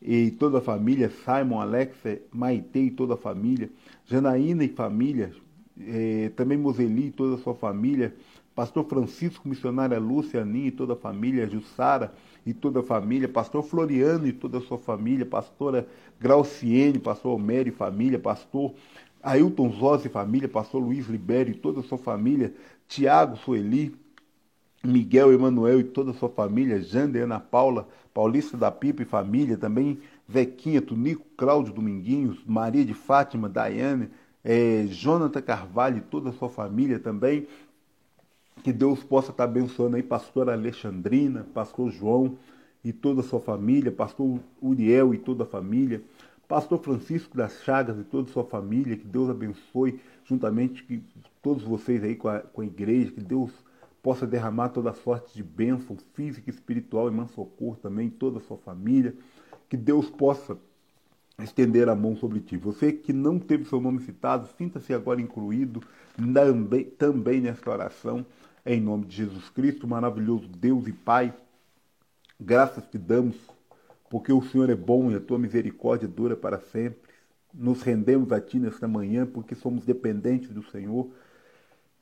e 0.00 0.30
toda 0.32 0.58
a 0.58 0.60
família, 0.60 1.10
Simon, 1.24 1.60
Alexa, 1.60 2.18
Maite 2.32 2.78
e 2.78 2.90
toda 2.90 3.14
a 3.14 3.16
família, 3.16 3.70
Janaína 4.06 4.64
e 4.64 4.68
família, 4.68 5.32
eh, 5.78 6.30
também 6.34 6.58
Moseli 6.58 7.08
e 7.08 7.10
toda 7.10 7.36
a 7.36 7.38
sua 7.38 7.54
família, 7.54 8.14
Pastor 8.54 8.84
Francisco, 8.84 9.48
missionária 9.48 9.98
Lúcia, 9.98 10.42
Aninha 10.42 10.68
e 10.68 10.70
toda 10.70 10.92
a 10.92 10.96
família, 10.96 11.48
Jussara 11.48 12.12
e 12.44 12.52
toda 12.52 12.80
a 12.80 12.82
família, 12.82 13.28
Pastor 13.28 13.62
Floriano 13.62 14.26
e 14.26 14.32
toda 14.32 14.58
a 14.58 14.60
sua 14.60 14.78
família, 14.78 15.24
Pastora 15.24 15.86
Grauciene, 16.20 16.98
Pastor 16.98 17.34
Homero 17.34 17.68
e 17.68 17.72
família, 17.72 18.18
Pastor 18.18 18.74
Ailton 19.22 19.70
Zós 19.72 20.04
e 20.04 20.08
família, 20.08 20.48
Pastor 20.48 20.82
Luiz 20.82 21.06
Libério 21.06 21.52
e 21.52 21.56
toda 21.56 21.80
a 21.80 21.82
sua 21.82 21.96
família, 21.96 22.52
Tiago 22.88 23.36
Sueli, 23.36 23.94
Miguel 24.84 25.32
Emanuel 25.32 25.80
e 25.80 25.84
toda 25.84 26.10
a 26.10 26.14
sua 26.14 26.28
família, 26.28 26.82
Jander, 26.82 27.22
Ana 27.22 27.38
Paula, 27.38 27.86
Paulista 28.12 28.56
da 28.56 28.70
Pipa 28.70 29.02
e 29.02 29.06
família, 29.06 29.56
também 29.56 30.00
Zequinha, 30.30 30.82
Tunico, 30.82 31.24
Cláudio 31.36 31.72
Dominguinhos, 31.72 32.42
Maria 32.44 32.84
de 32.84 32.92
Fátima, 32.92 33.48
Daiane, 33.48 34.08
é, 34.44 34.84
Jonathan 34.88 35.40
Carvalho 35.40 35.98
e 35.98 36.00
toda 36.00 36.30
a 36.30 36.32
sua 36.32 36.48
família 36.48 36.98
também. 36.98 37.46
Que 38.62 38.72
Deus 38.72 39.02
possa 39.02 39.30
estar 39.30 39.44
abençoando 39.44 39.96
aí, 39.96 40.02
pastor 40.02 40.50
Alexandrina, 40.50 41.46
pastor 41.54 41.90
João 41.90 42.36
e 42.84 42.92
toda 42.92 43.20
a 43.20 43.24
sua 43.24 43.40
família, 43.40 43.92
pastor 43.92 44.40
Uriel 44.60 45.14
e 45.14 45.18
toda 45.18 45.44
a 45.44 45.46
família, 45.46 46.02
pastor 46.48 46.80
Francisco 46.80 47.36
das 47.36 47.62
Chagas 47.62 47.98
e 47.98 48.04
toda 48.04 48.28
a 48.28 48.32
sua 48.32 48.44
família, 48.44 48.96
que 48.96 49.06
Deus 49.06 49.30
abençoe 49.30 50.00
juntamente 50.24 50.82
que 50.82 51.02
todos 51.40 51.62
vocês 51.62 52.02
aí 52.02 52.16
com 52.16 52.28
a, 52.28 52.40
com 52.40 52.60
a 52.60 52.66
igreja, 52.66 53.12
que 53.12 53.20
Deus 53.20 53.50
possa 54.02 54.26
derramar 54.26 54.70
toda 54.70 54.92
sorte 54.92 55.32
de 55.32 55.42
bênção 55.42 55.96
física, 56.12 56.50
espiritual 56.50 57.08
e 57.08 57.12
mansocorro 57.12 57.76
também 57.76 58.10
toda 58.10 58.38
a 58.38 58.42
sua 58.42 58.58
família. 58.58 59.14
Que 59.68 59.76
Deus 59.76 60.10
possa 60.10 60.58
estender 61.38 61.88
a 61.88 61.94
mão 61.94 62.16
sobre 62.16 62.40
ti. 62.40 62.56
Você 62.56 62.92
que 62.92 63.12
não 63.12 63.38
teve 63.38 63.64
seu 63.64 63.80
nome 63.80 64.00
citado, 64.00 64.48
sinta-se 64.58 64.92
agora 64.92 65.20
incluído 65.20 65.80
também, 66.16 66.84
também 66.84 67.40
nesta 67.40 67.70
oração, 67.70 68.26
em 68.66 68.80
nome 68.80 69.06
de 69.06 69.16
Jesus 69.16 69.48
Cristo, 69.48 69.86
maravilhoso 69.86 70.48
Deus 70.48 70.86
e 70.86 70.92
Pai. 70.92 71.32
Graças 72.40 72.84
te 72.86 72.98
damos, 72.98 73.36
porque 74.10 74.32
o 74.32 74.42
Senhor 74.42 74.68
é 74.68 74.74
bom 74.74 75.10
e 75.10 75.14
a 75.14 75.20
tua 75.20 75.38
misericórdia 75.38 76.08
dura 76.08 76.36
para 76.36 76.58
sempre. 76.58 77.12
Nos 77.54 77.82
rendemos 77.82 78.32
a 78.32 78.40
ti 78.40 78.58
nesta 78.58 78.88
manhã, 78.88 79.26
porque 79.26 79.54
somos 79.54 79.84
dependentes 79.84 80.50
do 80.50 80.62
Senhor 80.62 81.08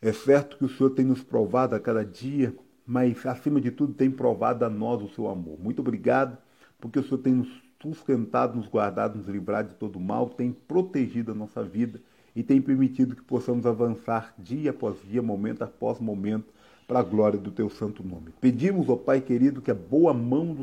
é 0.02 0.12
certo 0.12 0.56
que 0.56 0.64
o 0.64 0.68
Senhor 0.68 0.90
tem 0.90 1.04
nos 1.04 1.22
provado 1.22 1.74
a 1.74 1.80
cada 1.80 2.04
dia, 2.04 2.54
mas 2.86 3.24
acima 3.26 3.60
de 3.60 3.70
tudo 3.70 3.92
tem 3.92 4.10
provado 4.10 4.64
a 4.64 4.70
nós 4.70 5.02
o 5.02 5.08
seu 5.08 5.28
amor. 5.28 5.58
Muito 5.60 5.80
obrigado, 5.80 6.38
porque 6.80 6.98
o 6.98 7.02
Senhor 7.02 7.18
tem 7.18 7.34
nos 7.34 7.48
sustentado, 7.82 8.56
nos 8.56 8.66
guardado, 8.66 9.16
nos 9.16 9.28
livrado 9.28 9.70
de 9.70 9.74
todo 9.74 9.98
mal, 9.98 10.28
tem 10.28 10.52
protegido 10.52 11.32
a 11.32 11.34
nossa 11.34 11.62
vida 11.62 12.00
e 12.34 12.42
tem 12.42 12.60
permitido 12.60 13.16
que 13.16 13.22
possamos 13.22 13.66
avançar 13.66 14.34
dia 14.38 14.70
após 14.70 14.96
dia, 15.02 15.22
momento 15.22 15.62
após 15.62 15.98
momento, 15.98 16.52
para 16.86 17.00
a 17.00 17.02
glória 17.04 17.38
do 17.38 17.50
teu 17.50 17.70
santo 17.70 18.02
nome. 18.02 18.32
Pedimos, 18.40 18.88
ó 18.88 18.96
Pai 18.96 19.20
querido, 19.20 19.62
que 19.62 19.70
a 19.70 19.74
boa 19.74 20.12
mão 20.12 20.46
do 20.46 20.54